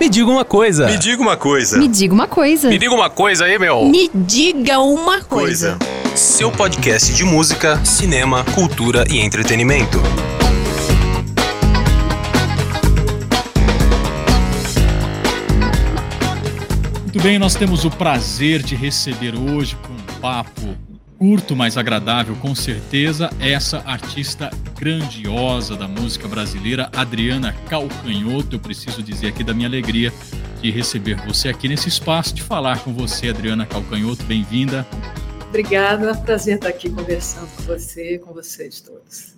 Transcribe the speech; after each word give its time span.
Me 0.00 0.08
diga 0.08 0.30
uma 0.30 0.44
coisa. 0.44 0.86
Me 0.86 0.96
diga 0.96 1.20
uma 1.20 1.36
coisa. 1.36 1.76
Me 1.76 1.88
diga 1.88 2.14
uma 2.14 2.28
coisa. 2.28 2.68
Me 2.68 2.78
diga 2.78 2.94
uma 2.94 3.10
coisa 3.10 3.44
aí, 3.46 3.58
meu. 3.58 3.84
Me 3.84 4.08
diga 4.14 4.78
uma 4.78 5.20
coisa. 5.22 5.76
Coisa. 5.76 6.16
Seu 6.16 6.52
podcast 6.52 7.12
de 7.12 7.24
música, 7.24 7.84
cinema, 7.84 8.44
cultura 8.54 9.04
e 9.10 9.18
entretenimento. 9.18 10.00
Muito 17.02 17.20
bem, 17.20 17.36
nós 17.36 17.56
temos 17.56 17.84
o 17.84 17.90
prazer 17.90 18.62
de 18.62 18.76
receber 18.76 19.34
hoje 19.34 19.76
com 19.76 19.92
um 19.92 20.20
papo 20.20 20.76
curto, 21.18 21.56
mas 21.56 21.76
agradável, 21.76 22.36
com 22.36 22.54
certeza, 22.54 23.28
essa 23.40 23.82
artista 23.84 24.50
grandiosa 24.78 25.74
da 25.76 25.88
música 25.88 26.28
brasileira, 26.28 26.88
Adriana 26.94 27.52
Calcanhoto. 27.68 28.54
Eu 28.54 28.60
preciso 28.60 29.02
dizer 29.02 29.26
aqui 29.26 29.42
da 29.42 29.52
minha 29.52 29.66
alegria 29.66 30.12
de 30.62 30.70
receber 30.70 31.16
você 31.26 31.48
aqui 31.48 31.66
nesse 31.66 31.88
espaço, 31.88 32.32
de 32.32 32.44
falar 32.44 32.78
com 32.84 32.94
você, 32.94 33.28
Adriana 33.28 33.66
Calcanhoto. 33.66 34.22
Bem-vinda. 34.22 34.86
Obrigada, 35.48 36.16
prazer 36.18 36.56
estar 36.56 36.68
aqui 36.68 36.88
conversando 36.88 37.48
com 37.56 37.62
você, 37.64 38.18
com 38.18 38.32
vocês 38.32 38.80
todos. 38.80 39.34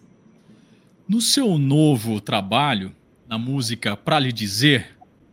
No 1.09 1.23
seu 1.23 1.57
novo 1.57 2.21
trabalho, 2.21 2.95
na 3.27 3.39
música 3.39 3.97
Pra 3.97 4.19
Lhe 4.19 4.33
Dizer, 4.33 4.89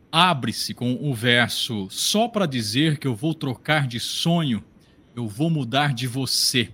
abre-se 0.10 0.74
com 0.74 0.94
o 1.02 1.14
verso 1.14 1.90
Só 1.90 2.30
para 2.30 2.46
dizer 2.46 2.98
que 2.98 3.08
eu 3.08 3.14
vou 3.14 3.34
trocar 3.34 3.86
de 3.86 4.00
sonho, 4.00 4.64
eu 5.14 5.28
vou 5.28 5.50
mudar 5.50 5.94
de 5.94 6.08
você. 6.08 6.70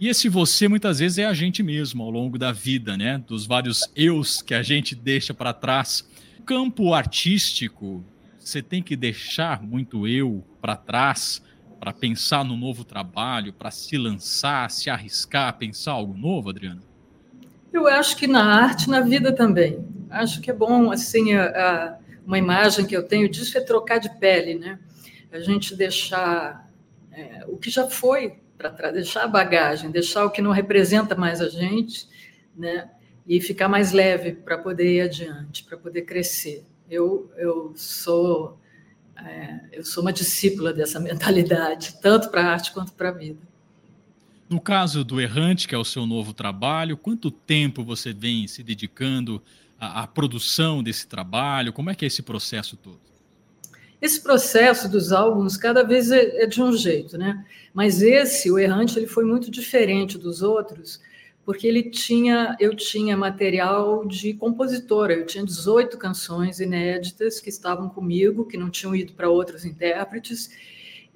E 0.00 0.08
esse 0.08 0.28
você 0.28 0.68
muitas 0.68 1.00
vezes 1.00 1.18
é 1.18 1.24
a 1.24 1.34
gente 1.34 1.60
mesmo 1.60 2.04
ao 2.04 2.10
longo 2.10 2.38
da 2.38 2.52
vida, 2.52 2.96
né? 2.96 3.22
Dos 3.26 3.46
vários 3.46 3.90
eus 3.96 4.40
que 4.40 4.54
a 4.54 4.62
gente 4.62 4.94
deixa 4.94 5.34
para 5.34 5.52
trás. 5.52 6.08
Campo 6.46 6.94
artístico, 6.94 8.04
você 8.38 8.62
tem 8.62 8.80
que 8.80 8.94
deixar 8.94 9.60
muito 9.60 10.06
eu 10.06 10.44
para 10.60 10.76
trás 10.76 11.42
para 11.80 11.92
pensar 11.92 12.44
no 12.44 12.56
novo 12.56 12.84
trabalho, 12.84 13.52
para 13.52 13.70
se 13.70 13.96
lançar, 13.96 14.70
se 14.70 14.88
arriscar, 14.90 15.56
pensar 15.56 15.92
algo 15.92 16.16
novo, 16.16 16.50
Adriana? 16.50 16.80
Eu 17.72 17.86
acho 17.86 18.16
que 18.16 18.26
na 18.26 18.44
arte, 18.44 18.88
na 18.88 19.00
vida 19.00 19.32
também. 19.32 19.84
Acho 20.10 20.40
que 20.40 20.50
é 20.50 20.54
bom, 20.54 20.90
assim, 20.90 21.34
a, 21.34 21.44
a, 21.44 21.98
uma 22.26 22.38
imagem 22.38 22.86
que 22.86 22.96
eu 22.96 23.02
tenho 23.02 23.28
disso 23.28 23.56
é 23.58 23.60
trocar 23.60 23.98
de 23.98 24.10
pele, 24.18 24.54
né? 24.54 24.78
A 25.30 25.40
gente 25.40 25.76
deixar 25.76 26.68
é, 27.12 27.44
o 27.46 27.56
que 27.56 27.68
já 27.68 27.88
foi 27.88 28.38
para 28.58 28.90
deixar 28.90 29.24
a 29.24 29.28
bagagem, 29.28 29.90
deixar 29.90 30.24
o 30.24 30.30
que 30.30 30.42
não 30.42 30.50
representa 30.50 31.14
mais 31.14 31.40
a 31.40 31.48
gente, 31.48 32.08
né? 32.56 32.90
E 33.26 33.40
ficar 33.40 33.68
mais 33.68 33.92
leve 33.92 34.32
para 34.32 34.58
poder 34.58 34.96
ir 34.96 35.00
adiante, 35.02 35.62
para 35.62 35.78
poder 35.78 36.02
crescer. 36.02 36.64
Eu, 36.90 37.30
eu 37.36 37.72
sou 37.76 38.58
é, 39.24 39.60
eu 39.72 39.84
sou 39.84 40.02
uma 40.02 40.12
discípula 40.12 40.72
dessa 40.72 40.98
mentalidade, 41.00 42.00
tanto 42.00 42.30
para 42.30 42.42
a 42.42 42.52
arte 42.52 42.72
quanto 42.72 42.92
para 42.92 43.10
a 43.10 43.12
vida. 43.12 43.40
No 44.48 44.60
caso 44.60 45.04
do 45.04 45.20
Errante, 45.20 45.68
que 45.68 45.74
é 45.74 45.78
o 45.78 45.84
seu 45.84 46.06
novo 46.06 46.32
trabalho, 46.32 46.96
quanto 46.96 47.30
tempo 47.30 47.84
você 47.84 48.12
vem 48.14 48.46
se 48.46 48.62
dedicando 48.62 49.42
à, 49.78 50.02
à 50.02 50.06
produção 50.06 50.82
desse 50.82 51.06
trabalho? 51.06 51.72
Como 51.72 51.90
é 51.90 51.94
que 51.94 52.04
é 52.04 52.08
esse 52.08 52.22
processo 52.22 52.76
todo? 52.76 53.00
Esse 54.00 54.22
processo 54.22 54.88
dos 54.88 55.12
álbuns 55.12 55.56
cada 55.56 55.82
vez 55.82 56.10
é, 56.10 56.44
é 56.44 56.46
de 56.46 56.62
um 56.62 56.72
jeito, 56.72 57.18
né? 57.18 57.44
Mas 57.74 58.00
esse, 58.00 58.50
o 58.50 58.58
Errante, 58.58 58.98
ele 58.98 59.06
foi 59.06 59.24
muito 59.24 59.50
diferente 59.50 60.16
dos 60.16 60.42
outros, 60.42 61.00
porque 61.44 61.66
ele 61.66 61.90
tinha, 61.90 62.56
eu 62.60 62.76
tinha 62.76 63.16
material 63.16 64.06
de 64.06 64.34
compositora, 64.34 65.14
eu 65.14 65.26
tinha 65.26 65.44
18 65.44 65.98
canções 65.98 66.60
inéditas 66.60 67.40
que 67.40 67.48
estavam 67.48 67.88
comigo, 67.88 68.44
que 68.46 68.56
não 68.56 68.70
tinham 68.70 68.94
ido 68.94 69.14
para 69.14 69.28
outros 69.28 69.64
intérpretes, 69.64 70.50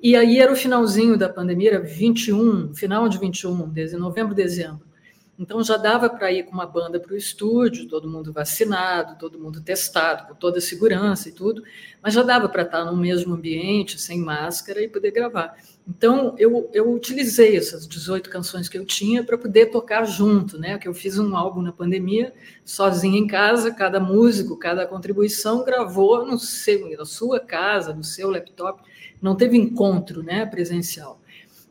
e 0.02 0.16
aí 0.16 0.40
era 0.40 0.52
o 0.52 0.56
finalzinho 0.56 1.16
da 1.16 1.28
pandemia, 1.28 1.74
era 1.74 1.80
21, 1.80 2.74
final 2.74 3.08
de 3.08 3.18
21, 3.18 3.70
de 3.70 3.96
novembro, 3.96 4.34
dezembro. 4.34 4.91
Então 5.38 5.62
já 5.64 5.76
dava 5.76 6.10
para 6.10 6.30
ir 6.30 6.44
com 6.44 6.52
uma 6.52 6.66
banda 6.66 7.00
para 7.00 7.14
o 7.14 7.16
estúdio, 7.16 7.88
todo 7.88 8.08
mundo 8.08 8.32
vacinado, 8.32 9.18
todo 9.18 9.38
mundo 9.38 9.62
testado, 9.62 10.28
com 10.28 10.34
toda 10.34 10.58
a 10.58 10.60
segurança 10.60 11.28
e 11.28 11.32
tudo, 11.32 11.62
mas 12.02 12.12
já 12.12 12.22
dava 12.22 12.48
para 12.48 12.62
estar 12.62 12.84
no 12.84 12.96
mesmo 12.96 13.34
ambiente, 13.34 13.98
sem 13.98 14.18
máscara 14.18 14.82
e 14.82 14.88
poder 14.88 15.10
gravar. 15.10 15.56
Então 15.88 16.34
eu, 16.38 16.70
eu 16.72 16.92
utilizei 16.92 17.56
essas 17.56 17.88
18 17.88 18.28
canções 18.28 18.68
que 18.68 18.76
eu 18.76 18.84
tinha 18.84 19.24
para 19.24 19.38
poder 19.38 19.66
tocar 19.66 20.04
junto, 20.04 20.58
né? 20.58 20.78
Que 20.78 20.86
eu 20.86 20.94
fiz 20.94 21.18
um 21.18 21.34
álbum 21.34 21.62
na 21.62 21.72
pandemia, 21.72 22.32
sozinha 22.64 23.18
em 23.18 23.26
casa, 23.26 23.72
cada 23.72 23.98
músico, 23.98 24.56
cada 24.56 24.86
contribuição 24.86 25.64
gravou 25.64 26.26
no 26.26 26.38
seu, 26.38 26.94
na 26.96 27.06
sua 27.06 27.40
casa, 27.40 27.94
no 27.94 28.04
seu 28.04 28.30
laptop, 28.30 28.82
não 29.20 29.34
teve 29.34 29.56
encontro, 29.56 30.22
né, 30.22 30.44
presencial. 30.44 31.21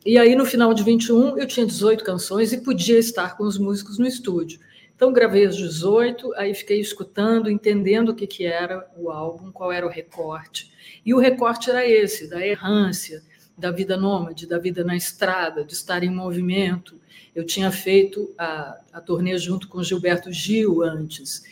E 0.04 0.18
aí, 0.18 0.34
no 0.34 0.44
final 0.44 0.74
de 0.74 0.82
21, 0.82 1.38
eu 1.38 1.46
tinha 1.46 1.64
18 1.64 2.02
canções 2.02 2.52
e 2.52 2.60
podia 2.60 2.98
estar 2.98 3.36
com 3.36 3.44
os 3.44 3.56
músicos 3.56 3.98
no 3.98 4.06
estúdio. 4.06 4.58
Então, 4.96 5.12
gravei 5.12 5.46
as 5.46 5.56
18, 5.56 6.34
aí 6.34 6.52
fiquei 6.54 6.80
escutando, 6.80 7.48
entendendo 7.48 8.08
o 8.08 8.14
que, 8.14 8.26
que 8.26 8.44
era 8.44 8.84
o 8.96 9.10
álbum, 9.10 9.52
qual 9.52 9.70
era 9.70 9.86
o 9.86 9.88
recorte. 9.88 10.72
E 11.06 11.14
o 11.14 11.20
recorte 11.20 11.70
era 11.70 11.88
esse, 11.88 12.28
da 12.28 12.44
errância, 12.44 13.22
da 13.56 13.70
vida 13.70 13.96
nômade, 13.96 14.46
da 14.46 14.58
vida 14.58 14.82
na 14.82 14.96
estrada, 14.96 15.64
de 15.64 15.72
estar 15.72 16.02
em 16.02 16.10
movimento. 16.10 17.00
Eu 17.32 17.46
tinha 17.46 17.70
feito 17.70 18.34
a, 18.36 18.80
a 18.92 19.00
turnê 19.00 19.38
junto 19.38 19.68
com 19.68 19.84
Gilberto 19.84 20.32
Gil 20.32 20.82
antes. 20.82 21.44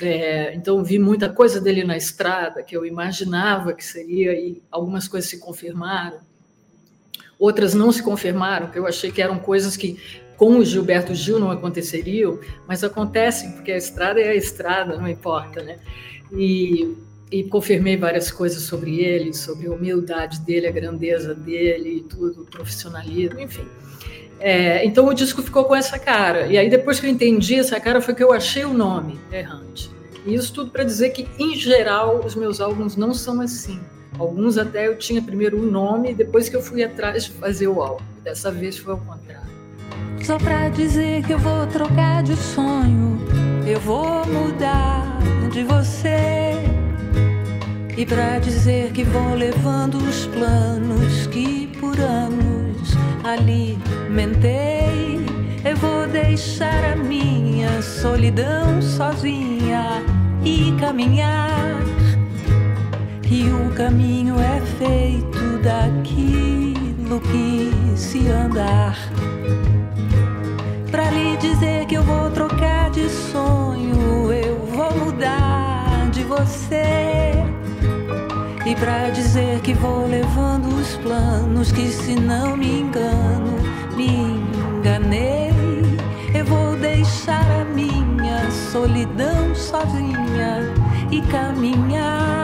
É, 0.00 0.54
então, 0.54 0.82
vi 0.82 0.98
muita 0.98 1.28
coisa 1.28 1.60
dele 1.60 1.84
na 1.84 1.96
estrada 1.96 2.62
que 2.62 2.74
eu 2.74 2.86
imaginava 2.86 3.74
que 3.74 3.84
seria, 3.84 4.32
e 4.32 4.62
algumas 4.70 5.06
coisas 5.06 5.28
se 5.28 5.38
confirmaram 5.38 6.26
outras 7.38 7.74
não 7.74 7.92
se 7.92 8.02
confirmaram, 8.02 8.68
que 8.68 8.78
eu 8.78 8.86
achei 8.86 9.10
que 9.10 9.22
eram 9.22 9.38
coisas 9.38 9.76
que 9.76 9.98
com 10.36 10.58
o 10.58 10.64
Gilberto 10.64 11.14
Gil 11.14 11.38
não 11.38 11.50
aconteceriam, 11.50 12.38
mas 12.66 12.84
acontecem, 12.84 13.52
porque 13.52 13.72
a 13.72 13.76
estrada 13.76 14.20
é 14.20 14.30
a 14.30 14.34
estrada, 14.34 14.96
não 14.96 15.08
importa, 15.08 15.62
né? 15.62 15.78
E, 16.32 16.96
e 17.30 17.42
confirmei 17.44 17.96
várias 17.96 18.30
coisas 18.30 18.62
sobre 18.62 19.00
ele, 19.00 19.34
sobre 19.34 19.66
a 19.66 19.72
humildade 19.72 20.40
dele, 20.40 20.68
a 20.68 20.70
grandeza 20.70 21.34
dele, 21.34 22.06
tudo, 22.08 22.42
o 22.42 22.46
profissionalismo, 22.46 23.40
enfim. 23.40 23.66
É, 24.40 24.84
então 24.84 25.06
o 25.06 25.14
disco 25.14 25.42
ficou 25.42 25.64
com 25.64 25.74
essa 25.74 25.98
cara. 25.98 26.46
E 26.46 26.56
aí 26.56 26.70
depois 26.70 27.00
que 27.00 27.06
eu 27.06 27.10
entendi 27.10 27.56
essa 27.56 27.80
cara 27.80 28.00
foi 28.00 28.14
que 28.14 28.22
eu 28.22 28.32
achei 28.32 28.64
o 28.64 28.72
nome 28.72 29.18
Errante. 29.32 29.90
E 30.24 30.34
isso 30.34 30.52
tudo 30.52 30.70
para 30.70 30.84
dizer 30.84 31.10
que, 31.10 31.26
em 31.38 31.56
geral, 31.56 32.24
os 32.24 32.34
meus 32.34 32.60
álbuns 32.60 32.96
não 32.96 33.12
são 33.12 33.40
assim. 33.40 33.80
Alguns 34.18 34.58
até 34.58 34.88
eu 34.88 34.96
tinha 34.96 35.22
primeiro 35.22 35.58
o 35.58 35.62
um 35.62 35.70
nome, 35.70 36.12
depois 36.12 36.48
que 36.48 36.56
eu 36.56 36.62
fui 36.62 36.82
atrás 36.82 37.26
fazer 37.26 37.68
o 37.68 37.80
álbum. 37.80 38.04
Dessa 38.24 38.50
vez 38.50 38.76
foi 38.76 38.94
ao 38.94 38.98
contrário. 38.98 39.48
Só 40.24 40.36
pra 40.36 40.68
dizer 40.68 41.22
que 41.24 41.32
eu 41.32 41.38
vou 41.38 41.66
trocar 41.68 42.22
de 42.24 42.34
sonho, 42.36 43.20
eu 43.66 43.78
vou 43.80 44.26
mudar 44.26 45.18
de 45.52 45.62
você. 45.62 46.52
E 47.96 48.04
pra 48.04 48.38
dizer 48.38 48.92
que 48.92 49.04
vou 49.04 49.34
levando 49.34 49.96
os 49.96 50.26
planos 50.26 51.26
que 51.28 51.68
por 51.80 51.98
anos 51.98 52.94
alimentei, 53.24 55.20
eu 55.64 55.76
vou 55.76 56.06
deixar 56.08 56.92
a 56.92 56.96
minha 56.96 57.80
solidão 57.82 58.80
sozinha 58.82 60.02
e 60.44 60.72
caminhar 60.78 61.78
que 63.28 63.44
o 63.50 63.70
caminho 63.74 64.36
é 64.40 64.58
feito 64.78 65.58
daquilo 65.62 67.20
que 67.20 67.70
se 67.94 68.26
andar. 68.26 68.96
Pra 70.90 71.10
lhe 71.10 71.36
dizer 71.36 71.84
que 71.84 71.96
eu 71.96 72.02
vou 72.02 72.30
trocar 72.30 72.90
de 72.90 73.06
sonho, 73.10 74.32
eu 74.32 74.56
vou 74.74 75.04
mudar 75.04 76.08
de 76.10 76.24
você. 76.24 77.34
E 78.64 78.74
pra 78.76 79.10
dizer 79.10 79.60
que 79.60 79.74
vou 79.74 80.06
levando 80.06 80.74
os 80.74 80.96
planos, 80.96 81.70
que 81.70 81.88
se 81.88 82.14
não 82.14 82.56
me 82.56 82.80
engano, 82.80 83.58
me 83.94 84.08
enganei. 84.08 85.50
Eu 86.34 86.46
vou 86.46 86.74
deixar 86.76 87.44
a 87.60 87.64
minha 87.74 88.50
solidão 88.50 89.54
sozinha 89.54 90.60
e 91.10 91.20
caminhar 91.22 92.37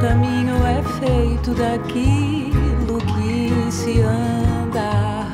caminho 0.00 0.54
é 0.64 0.82
feito 1.00 1.54
daquilo 1.54 2.98
que 2.98 3.72
se 3.72 4.00
anda. 4.00 5.26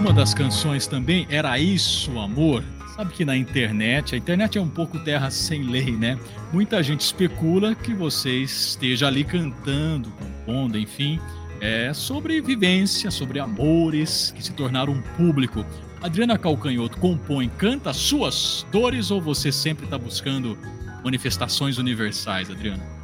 Uma 0.00 0.12
das 0.12 0.34
canções 0.34 0.86
também 0.86 1.26
era 1.30 1.58
Isso, 1.58 2.18
Amor. 2.18 2.64
Sabe 2.96 3.12
que 3.14 3.24
na 3.24 3.36
internet, 3.36 4.14
a 4.14 4.18
internet 4.18 4.58
é 4.58 4.60
um 4.60 4.68
pouco 4.68 4.98
terra 4.98 5.30
sem 5.30 5.62
lei, 5.62 5.92
né? 5.92 6.18
Muita 6.52 6.82
gente 6.82 7.00
especula 7.00 7.74
que 7.74 7.94
você 7.94 8.42
esteja 8.42 9.06
ali 9.06 9.24
cantando, 9.24 10.10
compondo, 10.10 10.76
enfim, 10.76 11.18
é 11.60 11.94
sobre 11.94 12.40
vivência, 12.40 13.10
sobre 13.10 13.38
amores 13.38 14.32
que 14.36 14.44
se 14.44 14.52
tornaram 14.52 15.00
público. 15.16 15.64
Adriana 16.02 16.36
Calcanhoto 16.36 16.98
compõe, 16.98 17.48
canta 17.48 17.92
suas 17.92 18.66
dores 18.72 19.10
ou 19.10 19.22
você 19.22 19.52
sempre 19.52 19.84
está 19.84 19.96
buscando 19.96 20.58
manifestações 21.04 21.78
universais, 21.78 22.50
Adriana? 22.50 23.01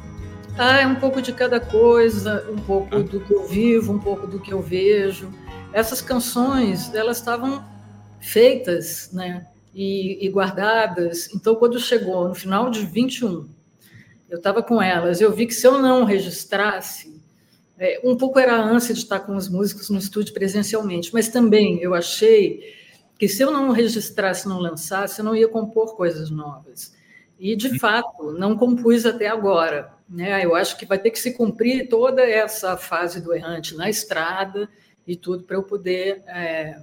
Ah, 0.61 0.81
é 0.81 0.85
um 0.85 0.95
pouco 0.95 1.21
de 1.21 1.31
cada 1.31 1.57
coisa, 1.57 2.45
um 2.51 2.57
pouco 2.57 3.01
do 3.01 3.21
que 3.21 3.33
eu 3.33 3.47
vivo, 3.47 3.93
um 3.93 3.97
pouco 3.97 4.27
do 4.27 4.41
que 4.41 4.51
eu 4.51 4.61
vejo. 4.61 5.31
Essas 5.71 6.01
canções, 6.01 6.93
elas 6.93 7.15
estavam 7.15 7.63
feitas, 8.19 9.09
né? 9.13 9.47
E, 9.73 10.17
e 10.19 10.29
guardadas. 10.29 11.33
Então, 11.33 11.55
quando 11.55 11.79
chegou 11.79 12.27
no 12.27 12.35
final 12.35 12.69
de 12.69 12.85
21, 12.85 13.47
eu 14.29 14.37
estava 14.37 14.61
com 14.61 14.81
elas, 14.81 15.21
eu 15.21 15.31
vi 15.31 15.47
que 15.47 15.53
se 15.53 15.65
eu 15.65 15.81
não 15.81 16.03
registrasse, 16.03 17.23
é, 17.77 18.01
um 18.03 18.17
pouco 18.17 18.37
era 18.37 18.57
a 18.57 18.61
ânsia 18.61 18.93
de 18.93 18.99
estar 18.99 19.21
com 19.21 19.37
os 19.37 19.47
músicos 19.47 19.89
no 19.89 19.97
estúdio 19.97 20.33
presencialmente, 20.33 21.13
mas 21.13 21.29
também 21.29 21.81
eu 21.81 21.93
achei 21.93 22.75
que 23.17 23.29
se 23.29 23.41
eu 23.41 23.49
não 23.49 23.71
registrasse, 23.71 24.45
não 24.45 24.59
lançasse, 24.59 25.21
eu 25.21 25.23
não 25.25 25.33
ia 25.33 25.47
compor 25.47 25.95
coisas 25.95 26.29
novas. 26.29 26.93
E, 27.39 27.55
de 27.55 27.69
uhum. 27.69 27.79
fato, 27.79 28.33
não 28.33 28.57
compus 28.57 29.05
até 29.05 29.29
agora. 29.29 29.97
Né? 30.09 30.43
Eu 30.43 30.55
acho 30.55 30.77
que 30.77 30.85
vai 30.85 30.97
ter 30.97 31.11
que 31.11 31.19
se 31.19 31.33
cumprir 31.33 31.87
toda 31.87 32.23
essa 32.23 32.75
fase 32.75 33.21
do 33.21 33.33
errante 33.33 33.75
na 33.75 33.89
estrada 33.89 34.67
e 35.05 35.15
tudo 35.15 35.43
para 35.43 35.55
eu 35.55 35.63
poder 35.63 36.23
é, 36.27 36.79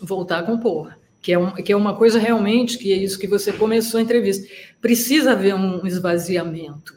voltar 0.00 0.38
a 0.38 0.42
compor. 0.42 0.96
Que 1.20 1.32
é, 1.32 1.38
um, 1.38 1.52
que 1.52 1.72
é 1.72 1.76
uma 1.76 1.96
coisa 1.96 2.18
realmente, 2.18 2.78
que 2.78 2.92
é 2.92 2.96
isso 2.96 3.18
que 3.18 3.26
você 3.26 3.52
começou 3.52 3.98
a 3.98 4.02
entrevista. 4.02 4.48
Precisa 4.80 5.32
haver 5.32 5.54
um 5.54 5.86
esvaziamento. 5.86 6.94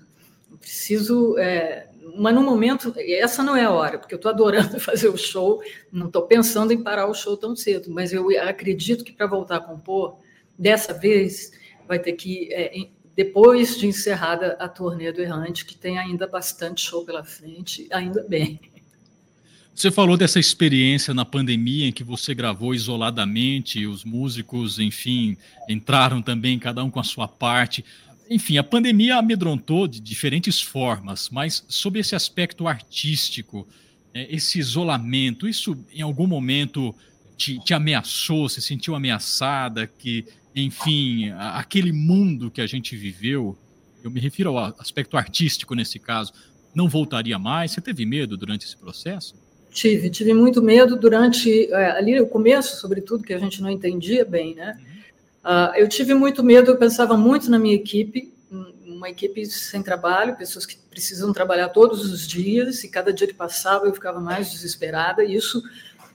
Preciso. 0.60 1.38
É, 1.38 1.88
mas 2.16 2.34
no 2.36 2.44
momento, 2.44 2.94
essa 2.98 3.44
não 3.44 3.56
é 3.56 3.64
a 3.64 3.72
hora, 3.72 3.98
porque 3.98 4.14
eu 4.14 4.18
estou 4.18 4.32
adorando 4.32 4.80
fazer 4.80 5.10
o 5.10 5.18
show, 5.18 5.62
não 5.92 6.08
estou 6.08 6.24
pensando 6.24 6.72
em 6.72 6.84
parar 6.84 7.08
o 7.08 7.14
show 7.14 7.36
tão 7.36 7.56
cedo, 7.56 7.90
mas 7.92 8.14
eu 8.14 8.30
acredito 8.42 9.04
que 9.04 9.12
para 9.12 9.28
voltar 9.28 9.58
a 9.58 9.62
compor, 9.62 10.18
dessa 10.58 10.94
vez, 10.94 11.52
vai 11.88 12.00
ter 12.00 12.14
que, 12.14 12.54
é, 12.54 12.72
depois 13.16 13.78
de 13.78 13.88
encerrada 13.88 14.58
a 14.60 14.68
turnê 14.68 15.12
do 15.12 15.22
Errante, 15.22 15.66
que 15.66 15.76
tem 15.76 15.98
ainda 15.98 16.28
bastante 16.28 16.82
show 16.82 17.04
pela 17.06 17.24
frente, 17.24 17.88
ainda 17.92 18.24
bem. 18.28 18.60
Você 19.74 19.90
falou 19.90 20.18
dessa 20.18 20.40
experiência 20.40 21.14
na 21.14 21.26
pandemia 21.26 21.88
em 21.88 21.92
que 21.92 22.04
você 22.04 22.34
gravou 22.34 22.76
isoladamente, 22.76 23.86
os 23.86 24.04
músicos, 24.04 24.80
enfim, 24.80 25.38
entraram 25.68 26.22
também, 26.22 26.60
cada 26.60 26.84
um 26.84 26.90
com 26.90 27.00
a 27.00 27.04
sua 27.04 27.28
parte. 27.28 27.84
Enfim, 28.30 28.58
a 28.58 28.64
pandemia 28.64 29.18
amedrontou 29.18 29.88
de 29.88 30.00
diferentes 30.00 30.62
formas, 30.62 31.30
mas 31.30 31.66
sobre 31.68 32.00
esse 32.00 32.16
aspecto 32.16 32.68
artístico, 32.68 33.68
né, 34.14 34.28
esse 34.30 34.60
isolamento, 34.60 35.48
isso 35.48 35.78
em 35.94 36.02
algum 36.02 36.28
momento 36.28 36.94
te, 37.36 37.58
te 37.60 37.74
ameaçou, 37.74 38.48
se 38.50 38.62
sentiu 38.62 38.94
ameaçada, 38.94 39.88
que 39.88 40.26
enfim, 40.56 41.32
aquele 41.32 41.92
mundo 41.92 42.52
que 42.52 42.62
a 42.62 42.68
gente 42.68 42.96
viveu, 42.96 43.58
eu 44.04 44.12
me 44.12 44.20
refiro 44.20 44.58
ao 44.58 44.74
aspecto 44.80 45.18
artístico 45.18 45.76
nesse 45.76 46.00
caso, 46.00 46.34
não 46.74 46.88
voltaria 46.88 47.38
mais? 47.38 47.72
Você 47.72 47.82
teve 47.82 48.06
medo 48.06 48.38
durante 48.38 48.66
esse 48.66 48.78
processo? 48.78 49.36
Tive, 49.72 50.10
tive 50.10 50.34
muito 50.34 50.62
medo 50.62 50.98
durante 50.98 51.72
é, 51.72 51.92
ali 51.92 52.20
o 52.20 52.28
começo, 52.28 52.78
sobretudo, 52.78 53.24
que 53.24 53.34
a 53.34 53.40
gente 53.40 53.62
não 53.62 53.70
entendia 53.70 54.26
bem, 54.26 54.56
né? 54.56 54.78
Uh, 55.44 55.76
eu 55.76 55.88
tive 55.88 56.14
muito 56.14 56.44
medo, 56.44 56.72
eu 56.72 56.78
pensava 56.78 57.18
muito 57.18 57.50
na 57.50 57.58
minha 57.58 57.74
equipe, 57.74 58.32
uma 58.86 59.10
equipe 59.10 59.46
sem 59.46 59.82
trabalho, 59.82 60.36
pessoas 60.36 60.66
que 60.66 60.78
precisam 60.90 61.34
trabalhar 61.34 61.70
todos 61.70 62.12
os 62.12 62.28
dias, 62.28 62.84
e 62.84 62.90
cada 62.90 63.12
dia 63.12 63.26
que 63.26 63.34
passava 63.34 63.88
eu 63.88 63.94
ficava 63.94 64.20
mais 64.20 64.52
desesperada, 64.52 65.24
e 65.24 65.36
isso 65.36 65.64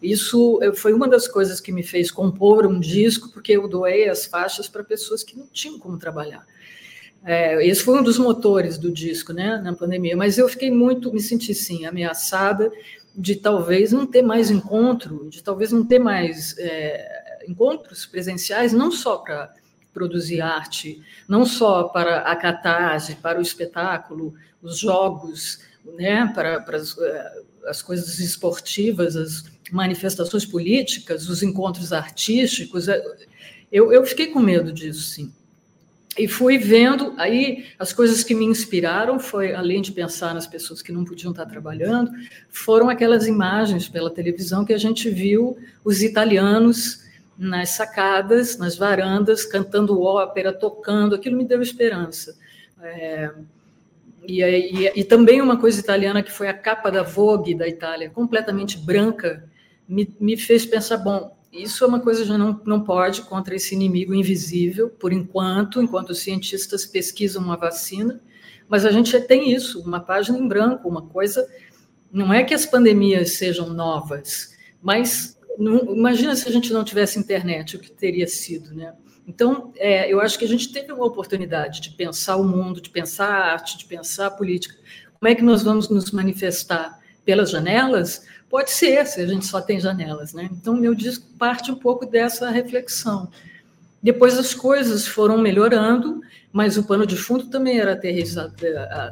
isso 0.03 0.61
foi 0.75 0.93
uma 0.93 1.09
das 1.09 1.27
coisas 1.27 1.61
que 1.61 1.73
me 1.73 1.83
fez 1.83 2.11
compor 2.11 2.67
um 2.67 2.79
disco, 2.79 3.31
porque 3.33 3.53
eu 3.53 3.69
doei 3.69 4.09
as 4.09 4.27
faixas 4.27 4.69
para 4.69 4.85
pessoas 4.85 5.23
que 5.23 5.37
não 5.37 5.47
tinham 5.47 5.79
como 5.79 5.99
trabalhar. 5.99 6.45
É, 7.25 7.67
esse 7.67 7.83
foi 7.83 7.99
um 7.99 8.03
dos 8.05 8.19
motores 8.19 8.79
do 8.79 8.91
disco, 8.91 9.33
né, 9.33 9.57
na 9.59 9.73
pandemia. 9.73 10.17
Mas 10.17 10.39
eu 10.39 10.49
fiquei 10.49 10.71
muito, 10.71 11.13
me 11.13 11.21
senti 11.21 11.53
sim 11.55 11.85
ameaçada 11.85 12.71
de 13.17 13.35
talvez 13.35 13.91
não 13.91 14.07
ter 14.07 14.23
mais 14.23 14.51
encontro, 14.51 15.29
de 15.29 15.43
talvez 15.43 15.73
não 15.73 15.85
ter 15.85 15.99
mais 15.99 16.57
é, 16.59 17.45
encontros 17.49 18.07
presenciais, 18.07 18.73
não 18.73 18.93
só 18.93 19.19
para 19.19 19.53
produzir 19.93 20.43
arte, 20.43 21.03
não 21.27 21.47
só 21.47 21.85
para 21.85 22.19
a 22.19 22.37
catarse, 22.37 23.17
para 23.17 23.39
o 23.39 23.43
espetáculo, 23.43 24.35
os 24.63 24.79
jogos, 24.79 25.61
né, 25.97 26.31
para, 26.35 26.61
para 26.61 26.79
as, 27.67 27.77
as 27.77 27.83
coisas 27.83 28.19
esportivas, 28.19 29.17
as 29.17 29.45
manifestações 29.71 30.45
políticas, 30.45 31.29
os 31.29 31.43
encontros 31.43 31.93
artísticos. 31.93 32.89
É, 32.89 33.03
eu, 33.71 33.93
eu 33.93 34.05
fiquei 34.05 34.29
com 34.29 34.41
medo 34.41 34.73
disso, 34.73 35.03
sim. 35.03 35.33
E 36.19 36.27
fui 36.27 36.57
vendo, 36.57 37.13
aí 37.19 37.67
as 37.79 37.93
coisas 37.93 38.25
que 38.25 38.35
me 38.35 38.47
inspiraram 38.47 39.19
foi, 39.19 39.55
além 39.55 39.83
de 39.83 39.93
pensar 39.93 40.33
nas 40.33 40.47
pessoas 40.47 40.81
que 40.81 40.91
não 40.91 41.05
podiam 41.05 41.31
estar 41.31 41.45
trabalhando, 41.45 42.11
foram 42.49 42.89
aquelas 42.89 43.27
imagens 43.27 43.87
pela 43.87 44.11
televisão 44.11 44.65
que 44.65 44.73
a 44.73 44.79
gente 44.79 45.11
viu 45.11 45.59
os 45.85 46.03
italianos 46.03 47.05
nas 47.37 47.71
sacadas, 47.71 48.57
nas 48.57 48.77
varandas, 48.77 49.45
cantando 49.45 50.01
ópera, 50.01 50.55
tocando, 50.55 51.15
aquilo 51.15 51.37
me 51.37 51.45
deu 51.45 51.61
esperança. 51.61 52.35
É, 52.83 53.31
e, 54.29 54.43
e, 54.43 54.93
e, 54.97 55.05
também 55.05 55.41
uma 55.41 55.59
coisa 55.59 55.81
italiana 55.81 56.23
que 56.23 56.33
foi 56.33 56.49
a 56.49 56.55
capa 56.55 56.91
da 56.91 57.03
Vogue 57.03 57.55
da 57.55 57.67
Itália, 57.67 58.11
completamente 58.11 58.79
branca, 58.79 59.49
me, 59.89 60.15
me 60.19 60.37
fez 60.37 60.67
pensar, 60.67 60.99
bom, 60.99 61.37
isso 61.53 61.85
é 61.85 61.87
uma 61.87 62.01
coisa 62.01 62.23
que 62.23 62.29
já 62.29 62.37
não, 62.37 62.61
não 62.65 62.83
pode 62.83 63.23
contra 63.23 63.55
esse 63.55 63.75
inimigo 63.75 64.15
invisível, 64.15 64.91
por 64.91 65.13
enquanto, 65.13 65.81
enquanto 65.81 66.11
os 66.11 66.19
cientistas 66.19 66.85
pesquisam 66.85 67.43
uma 67.43 67.57
vacina, 67.57 68.21
mas 68.69 68.85
a 68.85 68.91
gente 68.91 69.19
tem 69.21 69.53
isso, 69.53 69.81
uma 69.83 70.01
página 70.01 70.39
em 70.39 70.47
branco, 70.47 70.89
uma 70.89 71.03
coisa. 71.03 71.47
Não 72.13 72.33
é 72.33 72.43
que 72.43 72.53
as 72.53 72.67
pandemias 72.67 73.35
sejam 73.35 73.71
novas, 73.71 74.57
mas 74.83 75.36
não, 75.59 75.95
imagina 75.95 76.35
se 76.37 76.49
a 76.49 76.53
gente 76.53 76.73
não 76.73 76.85
tivesse 76.85 77.19
internet, 77.19 77.77
o 77.77 77.81
que 77.81 77.91
teria 77.91 78.27
sido, 78.27 78.75
né? 78.75 78.95
Então, 79.27 79.73
é, 79.77 80.11
eu 80.13 80.21
acho 80.21 80.39
que 80.39 80.45
a 80.45 80.49
gente 80.49 80.73
teve 80.73 80.93
uma 80.93 81.05
oportunidade 81.05 81.81
de 81.81 81.91
pensar 81.91 82.37
o 82.37 82.45
mundo, 82.45 82.81
de 82.81 82.91
pensar 82.91 83.29
a 83.29 83.53
arte, 83.53 83.77
de 83.77 83.85
pensar 83.85 84.27
a 84.27 84.31
política. 84.31 84.77
Como 85.19 85.29
é 85.29 85.35
que 85.35 85.43
nós 85.43 85.63
vamos 85.63 85.89
nos 85.89 86.13
manifestar 86.13 87.01
pelas 87.25 87.51
janelas? 87.51 88.25
Pode 88.49 88.71
ser, 88.71 89.05
se 89.07 89.21
a 89.21 89.27
gente 89.27 89.45
só 89.45 89.61
tem 89.61 89.81
janelas, 89.81 90.33
né? 90.33 90.49
Então, 90.53 90.77
meu 90.77 90.95
disco 90.95 91.27
parte 91.37 91.73
um 91.73 91.75
pouco 91.75 92.07
dessa 92.07 92.51
reflexão. 92.51 93.29
Depois 94.01 94.39
as 94.39 94.55
coisas 94.55 95.07
foram 95.09 95.39
melhorando, 95.39 96.21
mas 96.53 96.77
o 96.77 96.85
pano 96.85 97.07
de 97.07 97.17
fundo 97.17 97.47
também 97.49 97.79
era 97.79 98.01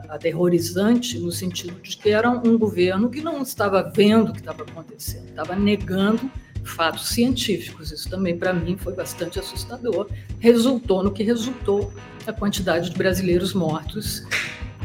aterrorizante, 0.09 1.19
no 1.19 1.31
sentido 1.31 1.81
de 1.83 1.97
que 1.97 2.11
era 2.11 2.31
um 2.31 2.59
governo 2.59 3.11
que 3.11 3.21
não 3.21 3.43
estava 3.43 3.83
vendo 3.95 4.31
o 4.31 4.33
que 4.33 4.41
estava 4.41 4.63
acontecendo, 4.63 5.29
estava 5.29 5.55
negando 5.55 6.31
fatos 6.65 7.09
científicos. 7.09 7.93
Isso 7.93 8.09
também, 8.09 8.37
para 8.37 8.53
mim, 8.53 8.77
foi 8.77 8.95
bastante 8.95 9.39
assustador. 9.39 10.09
Resultou 10.39 11.05
no 11.05 11.13
que 11.13 11.23
resultou 11.23 11.93
a 12.27 12.33
quantidade 12.33 12.91
de 12.91 12.97
brasileiros 12.97 13.53
mortos 13.53 14.25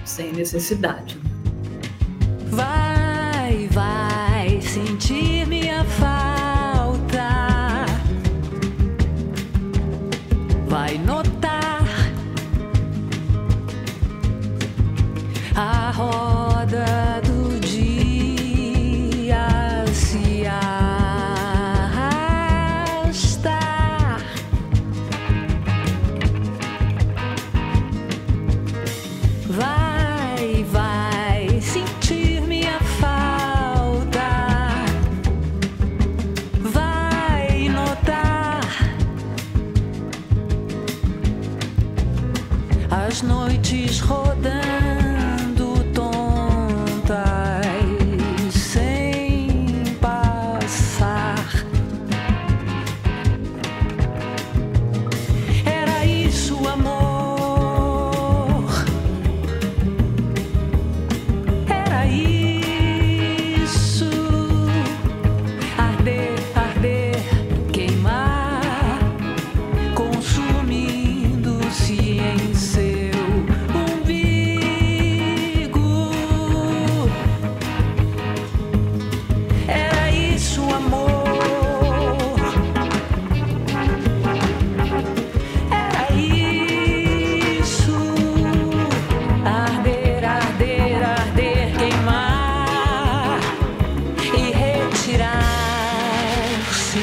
sem 0.04 0.34
necessidade. 0.34 1.18
Vai, 2.50 3.68
vai 3.72 4.60
sentir 4.62 5.09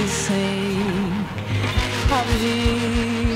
sem 0.06 0.78
aviso. 2.10 3.26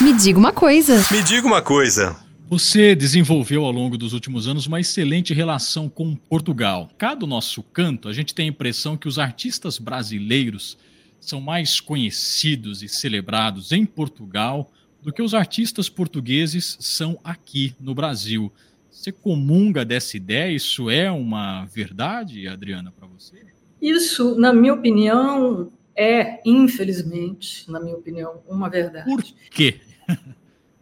Me 0.00 0.12
diga 0.12 0.38
uma 0.38 0.52
coisa. 0.52 1.04
Me 1.10 1.22
diga 1.22 1.46
uma 1.46 1.62
coisa. 1.62 2.16
Você 2.48 2.94
desenvolveu 2.94 3.64
ao 3.64 3.72
longo 3.72 3.98
dos 3.98 4.12
últimos 4.12 4.46
anos 4.46 4.66
uma 4.66 4.78
excelente 4.78 5.34
relação 5.34 5.88
com 5.88 6.14
Portugal. 6.14 6.88
Cada 6.96 7.26
nosso 7.26 7.60
canto, 7.62 8.08
a 8.08 8.12
gente 8.12 8.32
tem 8.34 8.46
a 8.46 8.50
impressão 8.50 8.96
que 8.96 9.08
os 9.08 9.18
artistas 9.18 9.78
brasileiros 9.78 10.78
são 11.20 11.40
mais 11.40 11.80
conhecidos 11.80 12.82
e 12.82 12.88
celebrados 12.88 13.72
em 13.72 13.84
Portugal 13.84 14.70
do 15.02 15.12
que 15.12 15.22
os 15.22 15.34
artistas 15.34 15.88
portugueses 15.88 16.76
são 16.78 17.18
aqui 17.24 17.74
no 17.80 17.94
Brasil. 17.94 18.52
Você 18.96 19.12
comunga 19.12 19.84
dessa 19.84 20.16
ideia? 20.16 20.50
Isso 20.50 20.88
é 20.88 21.10
uma 21.10 21.66
verdade, 21.66 22.48
Adriana, 22.48 22.90
para 22.90 23.06
você? 23.06 23.44
Isso, 23.80 24.34
na 24.40 24.54
minha 24.54 24.72
opinião, 24.72 25.70
é, 25.94 26.40
infelizmente, 26.46 27.70
na 27.70 27.78
minha 27.78 27.94
opinião, 27.94 28.42
uma 28.48 28.70
verdade. 28.70 29.04
Por 29.04 29.22
quê? 29.50 29.80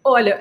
Olha, 0.03 0.41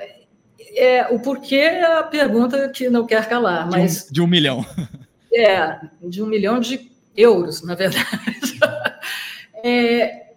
é, 0.76 1.08
o 1.08 1.20
porquê 1.20 1.56
é 1.56 1.98
a 1.98 2.04
pergunta 2.04 2.70
que 2.70 2.92
não 2.92 3.08
quer 3.08 3.28
calar, 3.28 3.68
mas. 3.68 4.04
De 4.04 4.10
um, 4.10 4.14
de 4.14 4.22
um 4.22 4.28
milhão. 4.28 4.66
É, 5.36 5.80
de 6.04 6.22
um 6.22 6.28
milhão 6.28 6.60
de 6.60 6.92
euros, 7.18 7.64
na 7.64 7.74
verdade. 7.74 8.06
É, 9.66 10.34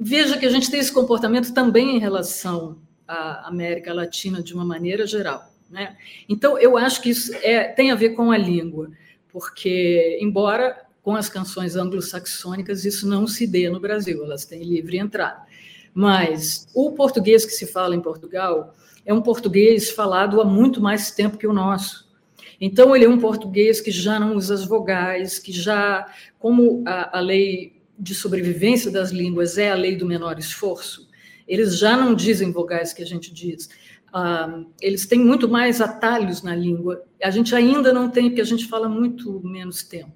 veja 0.00 0.36
que 0.36 0.44
a 0.44 0.50
gente 0.50 0.68
tem 0.68 0.80
esse 0.80 0.92
comportamento 0.92 1.54
também 1.54 1.96
em 1.96 2.00
relação 2.00 2.82
à 3.06 3.46
América 3.48 3.94
Latina 3.94 4.42
de 4.42 4.52
uma 4.52 4.64
maneira 4.64 5.06
geral. 5.06 5.51
Né? 5.72 5.96
Então, 6.28 6.58
eu 6.58 6.76
acho 6.76 7.00
que 7.00 7.08
isso 7.08 7.34
é, 7.36 7.64
tem 7.64 7.90
a 7.90 7.94
ver 7.94 8.10
com 8.10 8.30
a 8.30 8.36
língua, 8.36 8.90
porque, 9.28 10.18
embora 10.20 10.76
com 11.02 11.16
as 11.16 11.30
canções 11.30 11.74
anglo-saxônicas 11.74 12.84
isso 12.84 13.08
não 13.08 13.26
se 13.26 13.46
dê 13.46 13.70
no 13.70 13.80
Brasil, 13.80 14.22
elas 14.22 14.44
têm 14.44 14.62
livre 14.62 14.98
entrada. 14.98 15.42
Mas 15.94 16.68
o 16.74 16.92
português 16.92 17.46
que 17.46 17.52
se 17.52 17.66
fala 17.66 17.96
em 17.96 18.00
Portugal 18.00 18.74
é 19.04 19.12
um 19.14 19.22
português 19.22 19.90
falado 19.90 20.40
há 20.40 20.44
muito 20.44 20.80
mais 20.80 21.10
tempo 21.10 21.38
que 21.38 21.46
o 21.46 21.52
nosso. 21.52 22.06
Então, 22.60 22.94
ele 22.94 23.06
é 23.06 23.08
um 23.08 23.18
português 23.18 23.80
que 23.80 23.90
já 23.90 24.20
não 24.20 24.36
usa 24.36 24.54
as 24.54 24.64
vogais, 24.64 25.38
que 25.38 25.52
já, 25.52 26.06
como 26.38 26.84
a, 26.86 27.18
a 27.18 27.20
lei 27.20 27.80
de 27.98 28.14
sobrevivência 28.14 28.90
das 28.90 29.10
línguas 29.10 29.56
é 29.56 29.70
a 29.70 29.74
lei 29.74 29.96
do 29.96 30.06
menor 30.06 30.38
esforço, 30.38 31.08
eles 31.48 31.78
já 31.78 31.96
não 31.96 32.14
dizem 32.14 32.52
vogais 32.52 32.92
que 32.92 33.02
a 33.02 33.06
gente 33.06 33.32
diz. 33.32 33.68
Eles 34.80 35.06
têm 35.06 35.20
muito 35.20 35.48
mais 35.48 35.80
atalhos 35.80 36.42
na 36.42 36.54
língua. 36.54 37.02
A 37.22 37.30
gente 37.30 37.54
ainda 37.54 37.92
não 37.92 38.10
tem, 38.10 38.28
porque 38.28 38.40
a 38.40 38.44
gente 38.44 38.66
fala 38.66 38.88
muito 38.88 39.40
menos 39.44 39.82
tempo. 39.82 40.12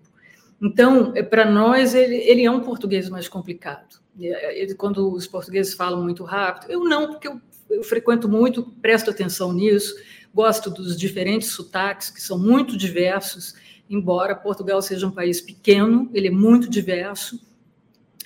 Então, 0.61 1.13
é, 1.15 1.23
para 1.23 1.51
nós, 1.51 1.95
ele, 1.95 2.17
ele, 2.17 2.45
é 2.45 2.51
um 2.51 2.61
português 2.61 3.09
mais 3.09 3.29
complicado. 3.29 4.01
Ele, 4.19 4.75
quando 4.75 5.13
os 5.13 5.27
portugueses 5.27 5.75
falam 5.75 6.03
muito 6.03 6.25
rápido, 6.25 6.71
eu 6.71 6.85
não, 6.85 7.09
porque 7.09 7.29
eu 7.29 7.41
eu 7.69 7.83
frequento 7.83 8.29
muito, 8.29 8.63
presto 8.81 9.11
atenção 9.11 9.53
nisso, 9.53 9.95
gosto 10.33 10.71
dos 10.71 10.97
diferentes 10.97 11.49
sotaques, 11.51 12.11
que 12.11 12.21
são 12.21 12.39
muito 12.39 12.77
diversos, 12.77 13.55
embora 13.89 14.35
Portugal 14.35 14.81
seja 14.83 15.07
um 15.07 15.11
país 15.11 15.41
pequeno, 15.41 16.11
ele 16.13 16.29
é 16.29 16.31
muito 16.31 16.69
diverso, 16.69 17.41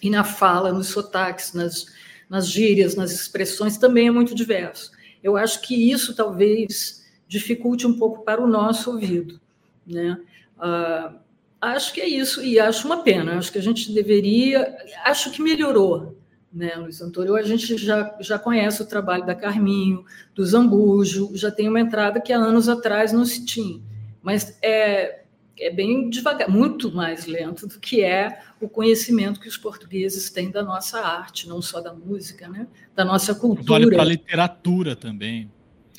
e 0.03 0.11
na 0.11 0.25
fala, 0.25 0.73
nos 0.73 0.89
sotaques, 0.89 1.53
nas, 1.53 1.87
nas 2.29 2.49
gírias, 2.49 2.95
nas 2.95 3.13
expressões, 3.13 3.77
também 3.77 4.09
é 4.09 4.11
muito 4.11 4.35
diverso. 4.35 4.91
Eu 5.23 5.37
acho 5.37 5.61
que 5.61 5.75
isso 5.91 6.15
talvez 6.15 7.07
dificulte 7.29 7.87
um 7.87 7.99
pouco 7.99 8.25
para 8.25 8.43
o 8.43 8.47
nosso 8.47 8.91
ouvido. 8.91 9.41
Né? 9.87 10.21
Uh, 10.59 11.17
acho 11.61 11.93
que 11.93 12.01
é 12.01 12.09
isso, 12.09 12.43
e 12.43 12.59
acho 12.59 12.87
uma 12.87 13.03
pena, 13.03 13.39
acho 13.39 13.53
que 13.53 13.59
a 13.59 13.63
gente 13.63 13.93
deveria, 13.93 14.77
acho 15.05 15.31
que 15.31 15.43
melhorou, 15.43 16.17
né, 16.53 16.75
Luiz 16.77 17.01
Antônio? 17.01 17.37
A 17.37 17.43
gente 17.43 17.77
já, 17.77 18.17
já 18.21 18.39
conhece 18.39 18.83
o 18.83 18.87
trabalho 18.87 19.25
da 19.25 19.35
Carminho, 19.35 20.05
do 20.35 20.45
Zambujo, 20.45 21.31
já 21.35 21.51
tem 21.51 21.69
uma 21.69 21.81
entrada 21.81 22.21
que 22.21 22.33
há 22.33 22.39
anos 22.39 22.69
atrás 22.69 23.13
não 23.13 23.25
se 23.25 23.45
tinha. 23.45 23.81
Mas 24.23 24.59
é, 24.61 25.20
é 25.61 25.71
bem 25.71 26.09
devagar, 26.09 26.49
muito 26.49 26.91
mais 26.91 27.27
lento 27.27 27.67
do 27.67 27.79
que 27.79 28.03
é 28.03 28.41
o 28.61 28.69
conhecimento 28.69 29.39
que 29.39 29.49
os 29.49 29.57
portugueses 29.57 30.31
têm 30.31 30.51
da 30.51 30.63
nossa 30.63 31.01
arte, 31.01 31.49
não 31.49 31.61
só 31.61 31.81
da 31.81 31.93
música, 31.93 32.49
né? 32.49 32.67
da 32.95 33.05
nossa 33.05 33.35
cultura. 33.35 33.81
Vale 33.81 33.91
para 33.91 34.03
a 34.03 34.07
literatura 34.07 34.97
também. 34.97 35.51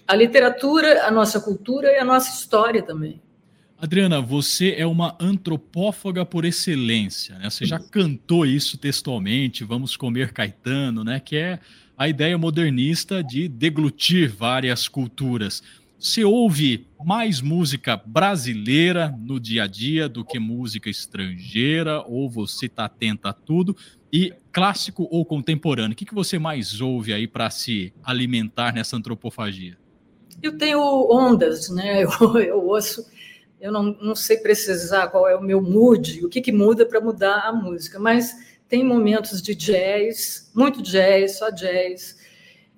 A 0.07 0.15
literatura, 0.15 1.05
a 1.05 1.11
nossa 1.11 1.39
cultura 1.39 1.91
e 1.91 1.97
a 1.97 2.05
nossa 2.05 2.31
história 2.31 2.81
também. 2.81 3.21
Adriana, 3.77 4.21
você 4.21 4.75
é 4.77 4.85
uma 4.85 5.17
antropófaga 5.19 6.23
por 6.23 6.45
excelência, 6.45 7.39
né? 7.39 7.49
Você 7.49 7.65
já 7.65 7.79
cantou 7.79 8.45
isso 8.45 8.77
textualmente, 8.77 9.63
vamos 9.63 9.97
comer 9.97 10.31
Caetano, 10.31 11.03
né? 11.03 11.19
Que 11.19 11.37
é 11.37 11.59
a 11.97 12.07
ideia 12.07 12.37
modernista 12.37 13.23
de 13.23 13.47
deglutir 13.47 14.31
várias 14.31 14.87
culturas. 14.87 15.63
Você 16.01 16.23
ouve 16.23 16.87
mais 17.05 17.41
música 17.41 17.95
brasileira 17.95 19.15
no 19.19 19.39
dia 19.39 19.65
a 19.65 19.67
dia 19.67 20.09
do 20.09 20.25
que 20.25 20.39
música 20.39 20.89
estrangeira, 20.89 22.01
ou 22.07 22.27
você 22.27 22.65
está 22.65 22.85
atenta 22.85 23.29
a 23.29 23.33
tudo? 23.33 23.77
E 24.11 24.33
clássico 24.51 25.07
ou 25.11 25.23
contemporâneo, 25.23 25.93
o 25.93 25.95
que, 25.95 26.03
que 26.03 26.15
você 26.15 26.39
mais 26.39 26.81
ouve 26.81 27.13
aí 27.13 27.27
para 27.27 27.51
se 27.51 27.93
alimentar 28.03 28.73
nessa 28.73 28.97
antropofagia? 28.97 29.77
Eu 30.41 30.57
tenho 30.57 30.81
ondas, 30.81 31.69
né? 31.69 32.01
Eu, 32.19 32.37
eu 32.39 32.65
ouço 32.65 33.05
eu 33.59 33.71
não, 33.71 33.95
não 34.01 34.15
sei 34.15 34.37
precisar 34.37 35.09
qual 35.09 35.29
é 35.29 35.35
o 35.35 35.43
meu 35.43 35.61
mood, 35.61 36.25
o 36.25 36.29
que, 36.29 36.41
que 36.41 36.51
muda 36.51 36.83
para 36.83 36.99
mudar 36.99 37.41
a 37.41 37.53
música, 37.53 37.99
mas 37.99 38.35
tem 38.67 38.83
momentos 38.83 39.39
de 39.39 39.53
jazz, 39.53 40.49
muito 40.55 40.81
jazz, 40.81 41.37
só 41.37 41.51
jazz. 41.51 42.17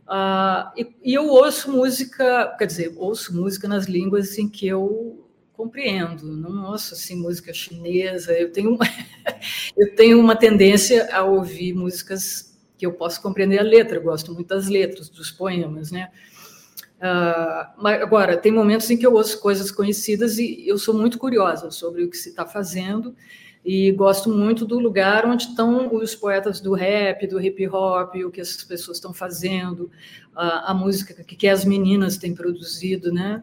Uh, 0.07 0.71
e, 0.77 0.95
e, 1.03 1.13
eu 1.13 1.27
ouço 1.27 1.71
música, 1.71 2.53
quer 2.57 2.65
dizer, 2.65 2.93
ouço 2.97 3.33
música 3.35 3.67
nas 3.67 3.85
línguas 3.85 4.37
em 4.37 4.49
que 4.49 4.67
eu 4.67 5.25
compreendo, 5.53 6.25
não 6.25 6.71
ouço 6.71 6.93
assim 6.93 7.15
música 7.15 7.53
chinesa. 7.53 8.33
Eu 8.33 8.51
tenho 8.51 8.75
uma, 8.75 8.85
eu 9.77 9.95
tenho 9.95 10.19
uma 10.19 10.35
tendência 10.35 11.09
a 11.13 11.23
ouvir 11.23 11.73
músicas 11.73 12.57
que 12.77 12.85
eu 12.85 12.91
posso 12.91 13.21
compreender 13.21 13.59
a 13.59 13.63
letra, 13.63 13.97
eu 13.97 14.03
gosto 14.03 14.33
muito 14.33 14.47
das 14.47 14.67
letras, 14.67 15.07
dos 15.07 15.31
poemas, 15.31 15.89
né? 15.91 16.11
Uh, 16.97 17.87
agora, 17.87 18.37
tem 18.37 18.51
momentos 18.51 18.89
em 18.89 18.97
que 18.97 19.05
eu 19.05 19.13
ouço 19.13 19.39
coisas 19.41 19.71
conhecidas 19.71 20.37
e 20.37 20.67
eu 20.67 20.77
sou 20.77 20.93
muito 20.93 21.17
curiosa 21.17 21.69
sobre 21.69 22.03
o 22.03 22.09
que 22.09 22.17
se 22.17 22.29
está 22.29 22.45
fazendo 22.45 23.15
e 23.65 23.91
gosto 23.91 24.29
muito 24.29 24.65
do 24.65 24.77
lugar 24.77 25.25
onde 25.25 25.43
estão 25.43 25.93
os 25.95 26.13
poetas 26.13 26.59
do 26.59 26.73
rap, 26.73 27.25
do 27.27 27.39
hip 27.39 27.67
hop, 27.67 28.15
o 28.15 28.31
que 28.31 28.41
essas 28.41 28.63
pessoas 28.63 28.97
estão 28.97 29.13
fazendo, 29.13 29.83
uh, 30.35 30.65
a 30.65 30.73
música 30.73 31.23
que, 31.23 31.35
que, 31.35 31.47
as 31.47 31.63
meninas 31.63 32.17
têm 32.17 32.33
produzido, 32.33 33.11
né? 33.11 33.41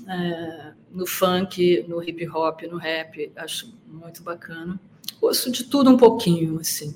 Uh, 0.00 0.74
no 0.90 1.06
funk, 1.06 1.84
no 1.86 2.02
hip 2.02 2.28
hop, 2.28 2.62
no 2.62 2.76
rap, 2.76 3.30
acho 3.36 3.72
muito 3.86 4.22
bacana. 4.22 4.80
Ouço 5.20 5.50
de 5.52 5.64
tudo 5.64 5.90
um 5.90 5.96
pouquinho, 5.96 6.58
assim. 6.58 6.94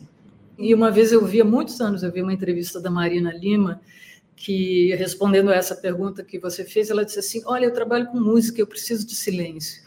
E 0.59 0.75
uma 0.75 0.91
vez 0.91 1.13
eu 1.13 1.25
vi, 1.25 1.41
há 1.41 1.45
muitos 1.45 1.81
anos, 1.81 2.03
eu 2.03 2.11
vi 2.11 2.23
uma 2.23 2.33
entrevista 2.33 2.81
da 2.81 2.91
Marina 2.91 3.33
Lima, 3.33 3.81
que, 4.35 4.95
respondendo 4.97 5.51
a 5.51 5.55
essa 5.55 5.77
pergunta 5.77 6.25
que 6.25 6.39
você 6.39 6.65
fez, 6.65 6.91
ela 6.91 7.05
disse 7.05 7.19
assim: 7.19 7.43
Olha, 7.47 7.67
eu 7.67 7.73
trabalho 7.73 8.07
com 8.07 8.19
música, 8.19 8.61
eu 8.61 8.67
preciso 8.67 9.07
de 9.07 9.15
silêncio. 9.15 9.86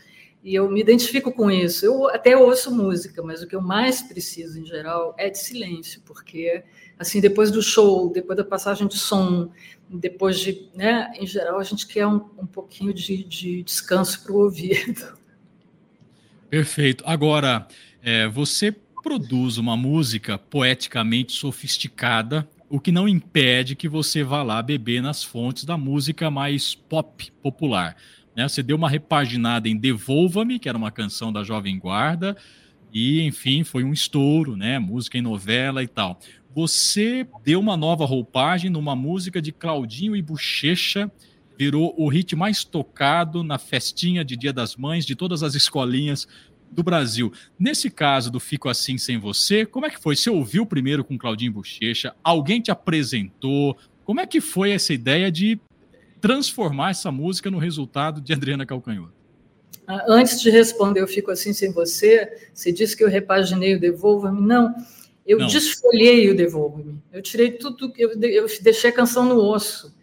E 0.50 0.56
eu 0.56 0.68
me 0.68 0.82
identifico 0.82 1.32
com 1.32 1.52
isso. 1.52 1.86
Eu 1.86 2.10
até 2.10 2.36
ouço 2.36 2.74
música, 2.74 3.22
mas 3.22 3.44
o 3.44 3.48
que 3.48 3.56
eu 3.56 3.62
mais 3.62 4.02
preciso, 4.02 4.60
em 4.60 4.66
geral, 4.66 5.14
é 5.16 5.30
de 5.30 5.38
silêncio, 5.38 6.02
porque, 6.04 6.64
assim, 6.98 7.22
depois 7.22 7.52
do 7.52 7.62
show, 7.62 8.12
depois 8.12 8.36
da 8.36 8.44
passagem 8.44 8.88
de 8.88 8.98
som, 8.98 9.52
depois 9.88 10.40
de. 10.40 10.68
Né, 10.74 11.12
em 11.14 11.28
geral, 11.28 11.60
a 11.60 11.64
gente 11.64 11.86
quer 11.86 12.08
um, 12.08 12.28
um 12.36 12.48
pouquinho 12.48 12.92
de, 12.92 13.24
de 13.26 13.62
descanso 13.62 14.24
para 14.24 14.34
o 14.34 14.40
ouvido. 14.40 15.16
Perfeito. 16.50 17.04
Agora, 17.06 17.68
é, 18.02 18.28
você 18.28 18.72
produz 19.04 19.60
uma 19.60 19.78
música 19.78 20.40
poeticamente 20.40 21.32
sofisticada 21.32 22.50
o 22.70 22.80
que 22.80 22.92
não 22.92 23.08
impede 23.08 23.76
que 23.76 23.90
você 23.90 24.24
vá 24.24 24.44
lá 24.44 24.62
beber 24.62 25.02
nas 25.02 25.24
fontes 25.24 25.64
da 25.64 25.78
música 25.78 26.30
mais 26.30 26.76
pop 26.76 27.32
popular. 27.42 27.98
Né? 28.40 28.48
Você 28.48 28.64
deu 28.64 28.78
uma 28.78 28.90
repaginada 28.90 29.68
em 29.68 29.76
Devolva-me, 29.76 30.60
que 30.60 30.70
era 30.70 30.78
uma 30.78 30.92
canção 30.92 31.30
da 31.30 31.44
Jovem 31.44 31.78
Guarda, 31.78 32.38
e 32.94 33.22
enfim, 33.24 33.66
foi 33.66 33.84
um 33.84 33.92
estouro, 33.92 34.56
né? 34.56 34.80
Música 34.80 35.18
em 35.18 35.22
novela 35.22 35.84
e 35.84 35.90
tal. 35.90 36.18
Você 36.56 37.28
deu 37.44 37.60
uma 37.60 37.76
nova 37.76 38.06
roupagem 38.06 38.72
numa 38.72 38.96
música 38.96 39.42
de 39.42 39.52
Claudinho 39.52 40.16
e 40.16 40.22
Bochecha, 40.22 41.12
virou 41.58 41.94
o 41.98 42.08
hit 42.08 42.34
mais 42.34 42.64
tocado 42.64 43.44
na 43.44 43.58
festinha 43.58 44.24
de 44.24 44.38
Dia 44.38 44.54
das 44.54 44.78
Mães 44.78 45.06
de 45.06 45.18
todas 45.18 45.44
as 45.44 45.54
escolinhas 45.54 46.26
do 46.72 46.82
Brasil. 46.82 47.34
Nesse 47.60 47.90
caso 47.90 48.32
do 48.32 48.40
Fico 48.40 48.70
Assim 48.70 48.98
Sem 48.98 49.18
Você, 49.18 49.66
como 49.66 49.86
é 49.86 49.90
que 49.90 50.00
foi? 50.00 50.16
Você 50.16 50.30
ouviu 50.30 50.66
primeiro 50.66 51.04
com 51.04 51.18
Claudinho 51.18 51.52
Bochecha? 51.52 52.16
Alguém 52.24 52.62
te 52.62 52.72
apresentou? 52.72 53.78
Como 54.06 54.22
é 54.22 54.26
que 54.26 54.40
foi 54.40 54.72
essa 54.72 54.94
ideia 54.94 55.30
de 55.30 55.60
transformar 56.20 56.92
essa 56.92 57.12
música 57.12 57.50
no 57.50 57.58
resultado 57.58 58.22
de 58.22 58.34
Adriana 58.34 58.66
Calcanhoto? 58.66 59.14
Ah, 59.88 60.06
antes 60.08 60.40
de 60.40 60.50
responder, 60.50 61.02
eu 61.02 61.08
fico 61.08 61.32
assim 61.32 61.52
sem 61.52 61.72
você. 61.72 62.50
Você 62.54 62.72
disse 62.72 62.96
que 62.96 63.04
eu 63.04 63.10
repaginei 63.10 63.76
o 63.76 63.80
Devolva-me. 63.80 64.40
Não, 64.40 64.76
Eu 65.26 65.40
não. 65.40 65.48
desfolhei 65.48 66.30
o 66.30 66.36
Devolve-me. 66.36 67.02
Eu 67.12 67.22
tirei 67.22 67.52
tudo, 67.54 67.92
eu, 67.98 68.12
eu 68.22 68.46
deixei 68.62 68.92
a 68.92 68.94
canção 68.94 69.26
no 69.26 69.38
osso, 69.42 69.96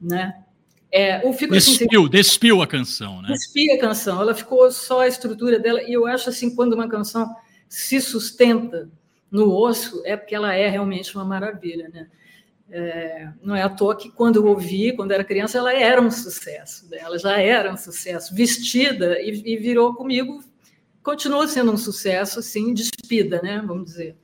né? 0.00 0.42
É, 0.90 1.24
ou 1.24 1.32
fico 1.32 1.54
assim, 1.54 1.72
despiu, 1.72 2.02
assim, 2.02 2.10
despiu 2.10 2.62
a 2.62 2.66
canção, 2.66 3.22
né? 3.22 3.28
Despiu 3.28 3.74
a 3.74 3.78
canção. 3.78 4.20
Ela 4.20 4.34
ficou 4.34 4.70
só 4.72 5.02
a 5.02 5.08
estrutura 5.08 5.58
dela. 5.58 5.82
E 5.82 5.92
eu 5.92 6.06
acho 6.06 6.30
assim, 6.30 6.54
quando 6.54 6.72
uma 6.72 6.88
canção 6.88 7.32
se 7.68 8.00
sustenta 8.00 8.90
no 9.30 9.54
osso, 9.54 10.02
é 10.04 10.16
porque 10.16 10.34
ela 10.34 10.54
é 10.54 10.68
realmente 10.68 11.14
uma 11.14 11.24
maravilha, 11.24 11.88
né? 11.90 12.08
É, 12.70 13.28
não 13.42 13.56
é 13.56 13.62
à 13.62 13.68
toa 13.68 13.96
que 13.96 14.10
quando 14.10 14.36
eu 14.36 14.46
ouvi, 14.46 14.94
quando 14.94 15.12
era 15.12 15.24
criança, 15.24 15.56
ela 15.56 15.72
era 15.72 16.00
um 16.00 16.10
sucesso. 16.10 16.88
Né? 16.90 16.98
Ela 17.00 17.18
já 17.18 17.38
era 17.38 17.72
um 17.72 17.76
sucesso, 17.76 18.34
vestida 18.34 19.18
e, 19.20 19.42
e 19.44 19.56
virou 19.56 19.94
comigo, 19.94 20.44
continua 21.02 21.48
sendo 21.48 21.72
um 21.72 21.76
sucesso, 21.76 22.40
assim, 22.40 22.74
despida, 22.74 23.40
né? 23.42 23.62
Vamos 23.66 23.86
dizer. 23.86 24.16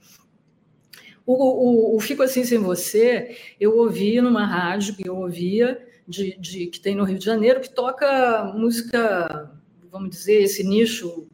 O, 1.27 1.33
o, 1.33 1.97
o, 1.97 2.01
Fico 2.01 2.23
Assim 2.23 2.45
Sem 2.45 2.59
Você, 2.59 3.39
eu 3.59 3.79
ouvi 3.79 4.21
numa 4.21 4.45
rádio 4.45 4.95
que 4.95 5.09
eu 5.09 5.17
ouvia, 5.17 5.83
de, 6.07 6.37
de, 6.39 6.67
que 6.67 6.79
tem 6.79 6.95
no 6.95 7.05
Rio 7.05 7.19
de 7.19 7.25
Janeiro, 7.25 7.63
que 7.63 7.71
toca 7.71 8.53
música, 8.55 9.51
vamos 9.91 10.11
dizer, 10.11 10.43
esse 10.43 10.63
nicho 10.63 11.27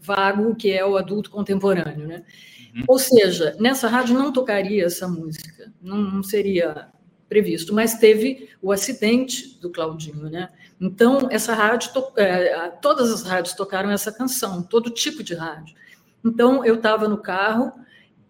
vago 0.00 0.54
que 0.54 0.70
é 0.70 0.86
o 0.86 0.96
adulto 0.96 1.30
contemporâneo, 1.30 2.06
né? 2.06 2.24
Uhum. 2.76 2.84
Ou 2.86 2.98
seja, 2.98 3.56
nessa 3.58 3.88
rádio 3.88 4.18
não 4.18 4.30
tocaria 4.30 4.84
essa 4.84 5.08
música, 5.08 5.72
não, 5.80 5.96
não, 5.96 6.22
seria 6.22 6.88
previsto, 7.26 7.74
mas 7.74 7.98
teve 7.98 8.50
o 8.60 8.70
acidente 8.70 9.58
do 9.60 9.70
Claudinho, 9.70 10.28
né? 10.28 10.50
Então, 10.78 11.28
essa 11.30 11.54
rádio, 11.54 11.90
é, 12.16 12.68
todas 12.82 13.10
as 13.10 13.22
rádios 13.22 13.54
tocaram 13.54 13.90
essa 13.90 14.12
canção, 14.12 14.62
todo 14.62 14.90
tipo 14.90 15.22
de 15.22 15.34
rádio. 15.34 15.74
Então, 16.22 16.64
eu 16.64 16.74
estava 16.74 17.08
no 17.08 17.16
carro 17.16 17.72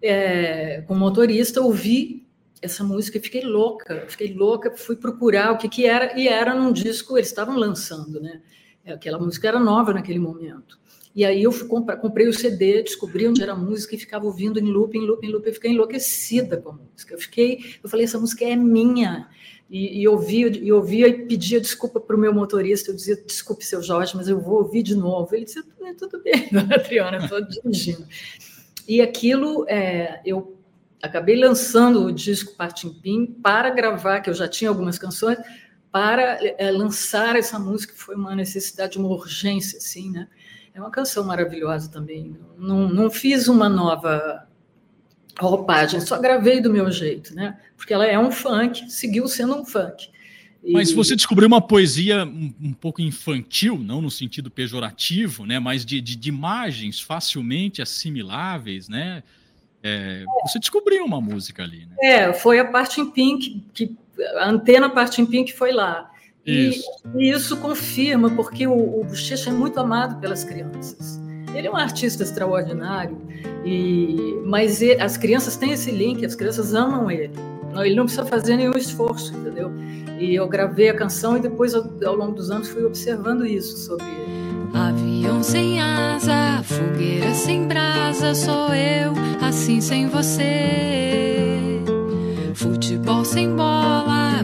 é, 0.00 0.82
com 0.82 0.94
o 0.94 0.98
motorista, 0.98 1.60
ouvi 1.60 2.24
essa 2.62 2.84
música 2.84 3.18
e 3.18 3.20
fiquei 3.20 3.42
louca, 3.42 4.06
fiquei 4.08 4.32
louca, 4.32 4.74
fui 4.76 4.96
procurar 4.96 5.52
o 5.52 5.58
que, 5.58 5.68
que 5.68 5.86
era, 5.86 6.18
e 6.18 6.28
era 6.28 6.54
num 6.54 6.72
disco, 6.72 7.18
eles 7.18 7.28
estavam 7.28 7.56
lançando, 7.56 8.20
né? 8.20 8.40
Aquela 8.86 9.18
música 9.18 9.48
era 9.48 9.58
nova 9.58 9.92
naquele 9.92 10.20
momento. 10.20 10.78
E 11.16 11.24
aí 11.24 11.44
eu 11.44 11.50
fui 11.50 11.66
comprei 11.66 12.28
o 12.28 12.32
CD, 12.32 12.82
descobri 12.82 13.26
onde 13.26 13.42
era 13.42 13.52
a 13.52 13.56
música 13.56 13.94
e 13.94 13.98
ficava 13.98 14.26
ouvindo 14.26 14.60
em 14.60 14.70
loop, 14.70 14.98
em 14.98 15.00
loop, 15.00 15.26
em 15.26 15.30
loop. 15.30 15.46
Eu 15.46 15.54
fiquei 15.54 15.70
enlouquecida 15.70 16.58
com 16.58 16.68
a 16.68 16.72
música. 16.74 17.14
Eu 17.14 17.18
fiquei, 17.18 17.78
eu 17.82 17.88
falei, 17.88 18.04
essa 18.04 18.20
música 18.20 18.44
é 18.44 18.54
minha. 18.54 19.26
E, 19.70 20.02
e 20.02 20.06
ouvia, 20.06 20.48
e 20.48 20.70
ouvia 20.70 21.08
e 21.08 21.26
pedia 21.26 21.58
desculpa 21.58 21.98
para 21.98 22.14
o 22.14 22.18
meu 22.18 22.34
motorista. 22.34 22.90
Eu 22.90 22.94
dizia, 22.94 23.16
desculpe, 23.16 23.64
seu 23.64 23.82
Jorge, 23.82 24.14
mas 24.14 24.28
eu 24.28 24.38
vou 24.38 24.58
ouvir 24.58 24.82
de 24.82 24.94
novo. 24.94 25.34
Ele 25.34 25.46
dizia, 25.46 25.64
tudo 25.98 26.22
bem, 26.22 26.50
Adriana, 26.70 27.16
estou 27.16 27.40
dirigindo. 27.40 28.06
E 28.86 29.00
aquilo, 29.00 29.64
é, 29.70 30.20
eu 30.22 30.58
acabei 31.02 31.36
lançando 31.36 32.04
o 32.04 32.12
disco 32.12 32.54
Partim 32.56 32.94
para 33.42 33.70
gravar, 33.70 34.20
que 34.20 34.28
eu 34.28 34.34
já 34.34 34.46
tinha 34.46 34.68
algumas 34.68 34.98
canções, 34.98 35.38
para 35.90 36.38
é, 36.58 36.70
lançar 36.70 37.36
essa 37.36 37.58
música, 37.58 37.94
foi 37.96 38.16
uma 38.16 38.34
necessidade, 38.34 38.98
uma 38.98 39.08
urgência, 39.08 39.78
assim, 39.78 40.10
né? 40.10 40.28
É 40.76 40.80
uma 40.80 40.90
canção 40.90 41.24
maravilhosa 41.24 41.90
também. 41.90 42.36
Não, 42.58 42.86
não 42.86 43.10
fiz 43.10 43.48
uma 43.48 43.66
nova 43.66 44.46
roupagem, 45.40 46.02
só 46.02 46.20
gravei 46.20 46.60
do 46.60 46.70
meu 46.70 46.90
jeito, 46.90 47.34
né? 47.34 47.58
Porque 47.78 47.94
ela 47.94 48.04
é 48.04 48.18
um 48.18 48.30
funk, 48.30 48.90
seguiu 48.90 49.26
sendo 49.26 49.56
um 49.56 49.64
funk. 49.64 50.10
E... 50.62 50.72
Mas 50.72 50.92
você 50.92 51.16
descobriu 51.16 51.48
uma 51.48 51.62
poesia 51.62 52.26
um, 52.26 52.52
um, 52.60 52.72
pouco 52.74 53.00
infantil, 53.00 53.78
não 53.78 54.02
no 54.02 54.10
sentido 54.10 54.50
pejorativo, 54.50 55.46
né? 55.46 55.58
Mas 55.58 55.82
de, 55.82 55.98
de, 55.98 56.14
de 56.14 56.28
imagens 56.28 57.00
facilmente 57.00 57.80
assimiláveis, 57.80 58.86
né? 58.86 59.22
É, 59.82 60.24
você 60.42 60.58
descobriu 60.58 61.06
uma 61.06 61.22
música 61.22 61.62
ali, 61.62 61.86
né? 61.86 61.96
É, 62.02 62.32
foi 62.34 62.58
a 62.58 62.66
parte 62.66 63.00
em 63.00 63.10
pink, 63.10 63.64
que 63.72 63.96
a 64.36 64.50
antena 64.50 64.90
parte 64.90 65.22
em 65.22 65.26
pink 65.26 65.54
foi 65.54 65.72
lá. 65.72 66.10
Isso. 66.46 66.84
E, 67.16 67.30
isso 67.30 67.56
confirma, 67.56 68.30
porque 68.30 68.66
o, 68.66 69.00
o 69.00 69.04
Bochecha 69.04 69.50
é 69.50 69.52
muito 69.52 69.80
amado 69.80 70.20
pelas 70.20 70.44
crianças. 70.44 71.20
Ele 71.54 71.66
é 71.66 71.70
um 71.70 71.76
artista 71.76 72.22
extraordinário, 72.22 73.18
e, 73.64 74.40
mas 74.44 74.80
ele, 74.80 75.00
as 75.00 75.16
crianças 75.16 75.56
têm 75.56 75.72
esse 75.72 75.90
link, 75.90 76.24
as 76.24 76.34
crianças 76.34 76.74
amam 76.74 77.10
ele. 77.10 77.32
Ele 77.84 77.94
não 77.94 78.04
precisa 78.04 78.24
fazer 78.24 78.56
nenhum 78.56 78.76
esforço, 78.76 79.34
entendeu? 79.36 79.70
E 80.18 80.34
eu 80.34 80.48
gravei 80.48 80.88
a 80.88 80.94
canção 80.94 81.36
e 81.36 81.40
depois, 81.40 81.74
ao, 81.74 81.84
ao 82.04 82.14
longo 82.14 82.32
dos 82.32 82.50
anos, 82.50 82.68
fui 82.68 82.84
observando 82.84 83.44
isso 83.44 83.76
sobre 83.76 84.06
ele. 84.06 84.26
Avião 84.72 85.42
sem 85.42 85.80
asa, 85.80 86.62
fogueira 86.62 87.32
sem 87.34 87.66
brasa, 87.66 88.34
sou 88.34 88.74
eu, 88.74 89.12
assim 89.40 89.80
sem 89.80 90.06
você. 90.08 91.82
Futebol 92.54 93.24
sem 93.24 93.54
bola, 93.54 94.25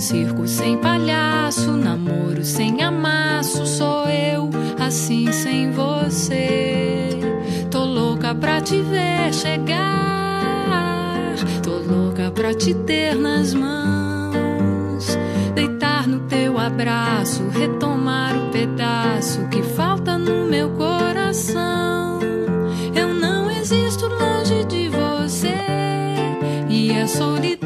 Circo 0.00 0.48
sem 0.48 0.78
palhaço, 0.78 1.72
namoro 1.72 2.42
sem 2.42 2.82
amasso, 2.82 3.66
sou 3.66 4.08
eu, 4.08 4.48
assim 4.78 5.30
sem 5.30 5.70
você. 5.72 7.10
Tô 7.70 7.84
louca 7.84 8.34
pra 8.34 8.62
te 8.62 8.80
ver 8.80 9.30
chegar, 9.34 11.34
tô 11.62 11.72
louca 11.72 12.30
pra 12.30 12.54
te 12.54 12.72
ter 12.72 13.14
nas 13.14 13.52
mãos, 13.52 15.18
deitar 15.54 16.08
no 16.08 16.20
teu 16.20 16.58
abraço, 16.58 17.46
retomar 17.50 18.34
o 18.34 18.50
pedaço 18.50 19.46
que 19.48 19.62
falta 19.62 20.16
no 20.16 20.46
meu 20.46 20.70
coração. 20.70 22.20
Eu 22.94 23.12
não 23.12 23.50
existo 23.50 24.08
longe 24.08 24.64
de 24.64 24.88
você 24.88 25.58
e 26.70 26.98
a 26.98 27.06
solidão 27.06 27.59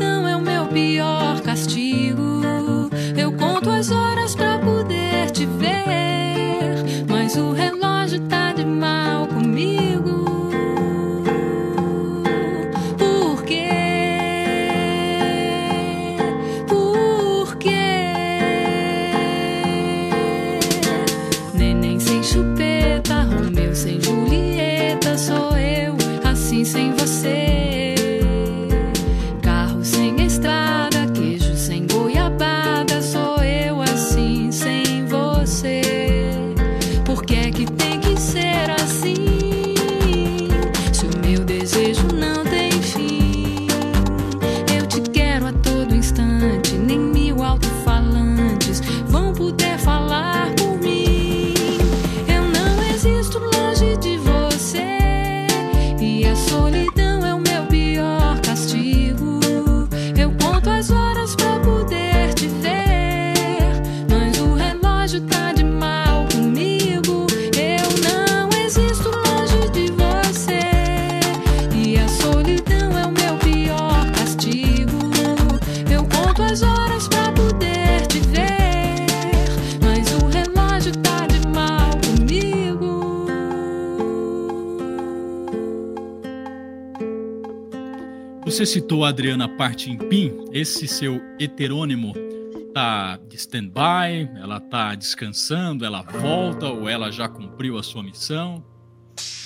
você 88.64 88.80
citou 88.80 89.04
a 89.04 89.10
Adriana 89.10 89.46
Partimpim, 89.46 90.32
esse 90.50 90.88
seu 90.88 91.20
heterônimo 91.38 92.14
tá 92.72 93.18
de 93.28 93.36
stand-by, 93.36 94.30
ela 94.40 94.58
tá 94.58 94.94
descansando, 94.94 95.84
ela 95.84 96.00
volta 96.00 96.68
ou 96.68 96.88
ela 96.88 97.10
já 97.10 97.28
cumpriu 97.28 97.76
a 97.76 97.82
sua 97.82 98.02
missão? 98.02 98.64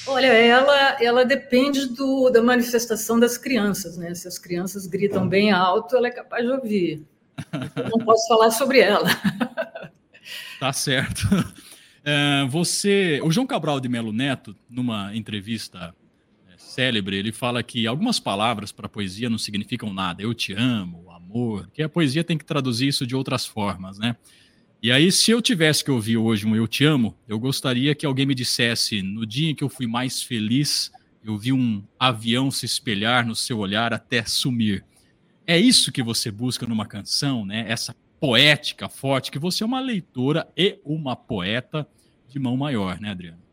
Olha, 0.06 0.28
ela, 0.28 1.02
ela 1.02 1.24
depende 1.24 1.86
do, 1.86 2.30
da 2.30 2.40
manifestação 2.40 3.18
das 3.18 3.36
crianças, 3.36 3.96
né? 3.96 4.14
Se 4.14 4.28
as 4.28 4.38
crianças 4.38 4.86
gritam 4.86 5.28
bem 5.28 5.50
alto, 5.50 5.96
ela 5.96 6.06
é 6.06 6.12
capaz 6.12 6.46
de 6.46 6.52
ouvir. 6.52 7.04
Eu 7.74 7.98
não 7.98 8.04
posso 8.04 8.28
falar 8.28 8.52
sobre 8.52 8.78
ela. 8.78 9.08
Tá 10.60 10.72
certo. 10.72 11.22
É, 12.04 12.44
você, 12.50 13.20
o 13.24 13.30
João 13.30 13.46
Cabral 13.46 13.80
de 13.80 13.88
Melo 13.88 14.12
Neto, 14.12 14.54
numa 14.68 15.14
entrevista 15.14 15.94
célebre, 16.68 17.16
ele 17.16 17.32
fala 17.32 17.62
que 17.62 17.86
algumas 17.86 18.20
palavras 18.20 18.70
para 18.70 18.88
poesia 18.88 19.30
não 19.30 19.38
significam 19.38 19.92
nada. 19.92 20.22
Eu 20.22 20.34
te 20.34 20.52
amo, 20.52 21.10
amor, 21.10 21.68
que 21.72 21.82
a 21.82 21.88
poesia 21.88 22.22
tem 22.22 22.38
que 22.38 22.44
traduzir 22.44 22.88
isso 22.88 23.06
de 23.06 23.16
outras 23.16 23.46
formas, 23.46 23.98
né? 23.98 24.16
E 24.80 24.92
aí, 24.92 25.10
se 25.10 25.32
eu 25.32 25.42
tivesse 25.42 25.82
que 25.82 25.90
ouvir 25.90 26.16
hoje 26.16 26.46
um 26.46 26.54
Eu 26.54 26.68
Te 26.68 26.84
Amo, 26.84 27.16
eu 27.26 27.36
gostaria 27.36 27.96
que 27.96 28.06
alguém 28.06 28.24
me 28.24 28.34
dissesse: 28.34 29.02
no 29.02 29.26
dia 29.26 29.50
em 29.50 29.54
que 29.54 29.64
eu 29.64 29.68
fui 29.68 29.88
mais 29.88 30.22
feliz, 30.22 30.92
eu 31.24 31.36
vi 31.36 31.52
um 31.52 31.82
avião 31.98 32.48
se 32.48 32.64
espelhar 32.64 33.26
no 33.26 33.34
seu 33.34 33.58
olhar 33.58 33.92
até 33.92 34.24
sumir. 34.24 34.84
É 35.44 35.58
isso 35.58 35.90
que 35.90 36.00
você 36.00 36.30
busca 36.30 36.64
numa 36.64 36.86
canção, 36.86 37.44
né? 37.44 37.64
Essa 37.68 37.92
poética 38.20 38.88
forte, 38.88 39.32
que 39.32 39.38
você 39.38 39.64
é 39.64 39.66
uma 39.66 39.80
leitora 39.80 40.46
e 40.56 40.78
uma 40.84 41.16
poeta 41.16 41.84
de 42.28 42.38
mão 42.38 42.56
maior, 42.56 43.00
né, 43.00 43.10
Adriana? 43.10 43.47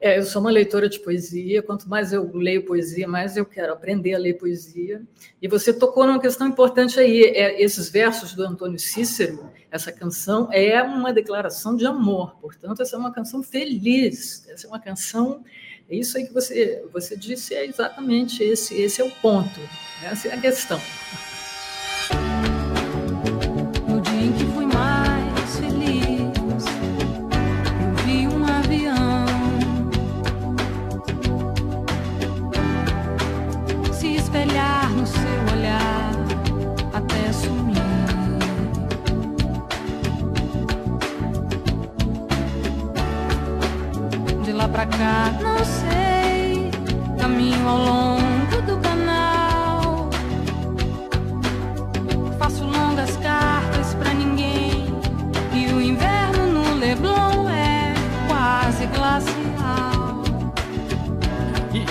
É, 0.00 0.18
eu 0.18 0.22
sou 0.22 0.40
uma 0.40 0.50
leitora 0.50 0.88
de 0.88 1.00
poesia. 1.00 1.62
Quanto 1.62 1.88
mais 1.88 2.12
eu 2.12 2.30
leio 2.32 2.64
poesia, 2.64 3.08
mais 3.08 3.36
eu 3.36 3.44
quero 3.44 3.72
aprender 3.72 4.14
a 4.14 4.18
ler 4.18 4.34
poesia. 4.34 5.02
E 5.42 5.48
você 5.48 5.72
tocou 5.72 6.06
numa 6.06 6.20
questão 6.20 6.46
importante 6.46 7.00
aí. 7.00 7.24
É, 7.24 7.60
esses 7.60 7.90
versos 7.90 8.32
do 8.32 8.44
Antônio 8.44 8.78
Cícero, 8.78 9.50
essa 9.70 9.90
canção, 9.90 10.48
é 10.52 10.80
uma 10.82 11.12
declaração 11.12 11.76
de 11.76 11.84
amor. 11.84 12.36
Portanto, 12.40 12.80
essa 12.80 12.94
é 12.94 12.98
uma 12.98 13.12
canção 13.12 13.42
feliz. 13.42 14.46
Essa 14.48 14.66
é 14.66 14.68
uma 14.68 14.80
canção. 14.80 15.42
É 15.90 15.96
isso 15.96 16.16
aí 16.16 16.26
que 16.26 16.34
você, 16.34 16.84
você 16.92 17.16
disse, 17.16 17.54
é 17.54 17.66
exatamente 17.66 18.42
esse, 18.42 18.80
esse 18.80 19.00
é 19.00 19.04
o 19.04 19.10
ponto. 19.10 19.60
Essa 20.04 20.28
é 20.28 20.34
a 20.34 20.40
questão. 20.40 20.80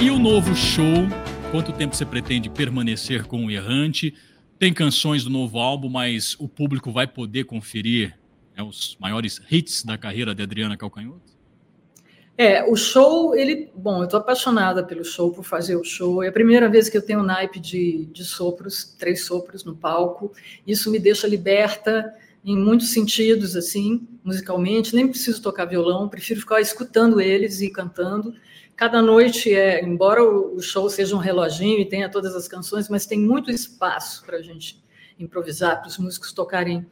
E, 0.08 0.10
o 0.10 0.18
novo 0.18 0.56
show? 0.56 0.86
Quanto 1.52 1.74
tempo 1.74 1.94
você 1.94 2.06
pretende 2.06 2.50
permanecer 2.50 3.26
com 3.26 3.46
o 3.46 3.52
Errante? 3.52 4.16
Tem 4.58 4.74
canções 4.74 5.26
do 5.26 5.30
novo 5.30 5.60
álbum, 5.60 5.90
mas 5.90 6.34
o 6.40 6.48
público 6.48 6.94
vai 6.94 7.06
poder 7.06 7.44
conferir 7.44 8.18
né, 8.56 8.64
os 8.64 8.96
maiores 9.02 9.42
hits 9.52 9.84
da 9.84 9.98
carreira 9.98 10.34
de 10.34 10.42
Adriana 10.42 10.78
Calcanhoto? 10.78 11.34
É, 12.38 12.64
o 12.64 12.78
show, 12.78 13.36
ele. 13.36 13.70
Bom, 13.76 13.98
eu 13.98 14.06
estou 14.06 14.22
apaixonada 14.22 14.82
pelo 14.82 15.04
show, 15.04 15.30
por 15.34 15.44
fazer 15.44 15.76
o 15.76 15.84
show. 15.84 16.24
É 16.24 16.30
a 16.30 16.32
primeira 16.32 16.70
vez 16.70 16.88
que 16.88 16.96
eu 16.96 17.02
tenho 17.02 17.20
um 17.20 17.24
naipe 17.24 17.60
de, 17.60 18.06
de 18.06 18.24
sopros, 18.24 18.96
três 18.98 19.26
sopros 19.26 19.66
no 19.66 19.76
palco. 19.76 20.32
Isso 20.66 20.90
me 20.90 21.00
deixa 21.00 21.28
liberta 21.28 22.16
em 22.46 22.58
muitos 22.58 22.94
sentidos, 22.94 23.58
assim, 23.58 24.08
musicalmente. 24.24 24.96
Nem 24.96 25.10
preciso 25.10 25.42
tocar 25.42 25.66
violão, 25.66 26.08
prefiro 26.08 26.40
ficar 26.40 26.62
escutando 26.62 27.20
eles 27.20 27.60
e 27.60 27.70
cantando. 27.70 28.34
Cada 28.78 29.02
noite 29.02 29.52
é, 29.52 29.84
embora 29.84 30.24
o 30.24 30.62
show 30.62 30.88
seja 30.88 31.16
um 31.16 31.20
reloginho 31.20 31.80
e 31.80 31.86
tenha 31.86 32.08
todas 32.08 32.36
as 32.36 32.48
canções, 32.48 32.88
mas 32.88 33.08
tem 33.08 33.20
muito 33.20 33.50
espaço 33.50 34.24
para 34.24 34.38
a 34.38 34.42
gente 34.44 34.80
improvisar, 35.20 35.80
para 35.80 35.88
os 35.88 35.98
músicos 35.98 36.32
tocarem 36.32 36.86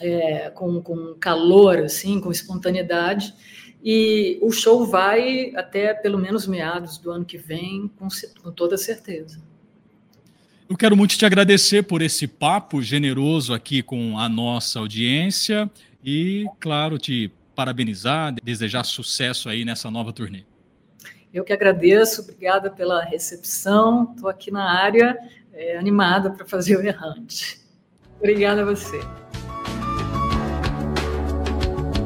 é, 0.00 0.48
com, 0.50 0.80
com 0.80 1.12
calor, 1.14 1.78
assim, 1.78 2.20
com 2.20 2.30
espontaneidade. 2.30 3.34
E 3.82 4.38
o 4.40 4.52
show 4.52 4.86
vai 4.86 5.52
até 5.56 5.92
pelo 5.92 6.18
menos 6.18 6.46
meados 6.46 6.98
do 6.98 7.10
ano 7.10 7.24
que 7.24 7.36
vem, 7.36 7.90
com, 7.98 8.06
com 8.40 8.52
toda 8.52 8.78
certeza. 8.78 9.42
Eu 10.68 10.76
quero 10.76 10.96
muito 10.96 11.18
te 11.18 11.26
agradecer 11.26 11.82
por 11.82 12.00
esse 12.00 12.28
papo 12.28 12.80
generoso 12.80 13.52
aqui 13.52 13.82
com 13.82 14.16
a 14.20 14.28
nossa 14.28 14.78
audiência 14.78 15.68
e, 16.02 16.46
claro, 16.60 16.96
te 16.96 17.28
parabenizar, 17.56 18.32
desejar 18.40 18.84
sucesso 18.84 19.48
aí 19.48 19.64
nessa 19.64 19.90
nova 19.90 20.12
turnê. 20.12 20.44
Eu 21.34 21.42
que 21.42 21.52
agradeço, 21.52 22.22
obrigada 22.22 22.70
pela 22.70 23.02
recepção. 23.02 24.12
Estou 24.14 24.30
aqui 24.30 24.52
na 24.52 24.80
área, 24.80 25.18
é, 25.52 25.76
animada 25.76 26.30
para 26.30 26.46
fazer 26.46 26.76
o 26.76 26.86
errante. 26.86 27.60
Obrigada 28.20 28.62
a 28.62 28.64
você. 28.64 29.00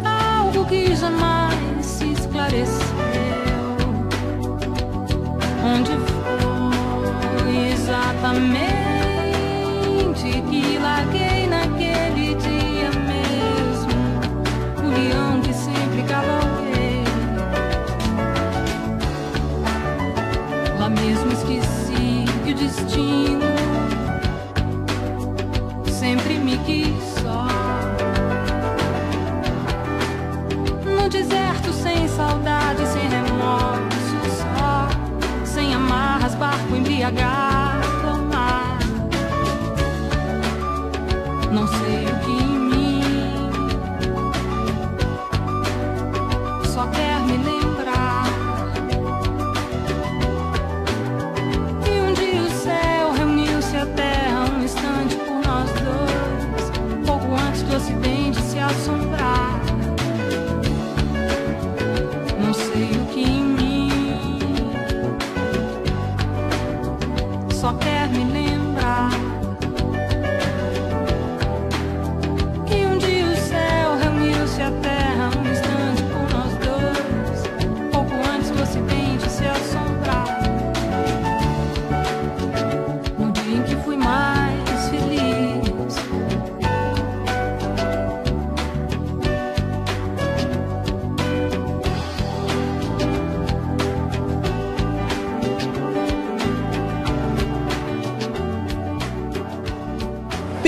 Algo 0.02 0.66
que 0.66 0.96
jamais 0.96 2.00
esclareceu 2.00 2.88
onde 5.62 5.92
foi 7.44 7.68
exatamente 7.72 8.88
que 10.50 10.78
larguei 10.78 11.37
que 22.48 22.52
o 22.52 22.54
destino. 22.54 23.44
Sempre 25.86 26.38
me 26.38 26.56
quis 26.58 27.02
só. 27.20 27.46
No 30.84 31.08
deserto 31.08 31.72
sem 31.72 32.08
saudade, 32.08 32.86
sem 32.86 33.08
remorso, 33.08 34.18
só, 34.38 34.88
sem 35.44 35.74
amarras, 35.74 36.34
barco 36.34 36.74
embriagado 36.74 37.57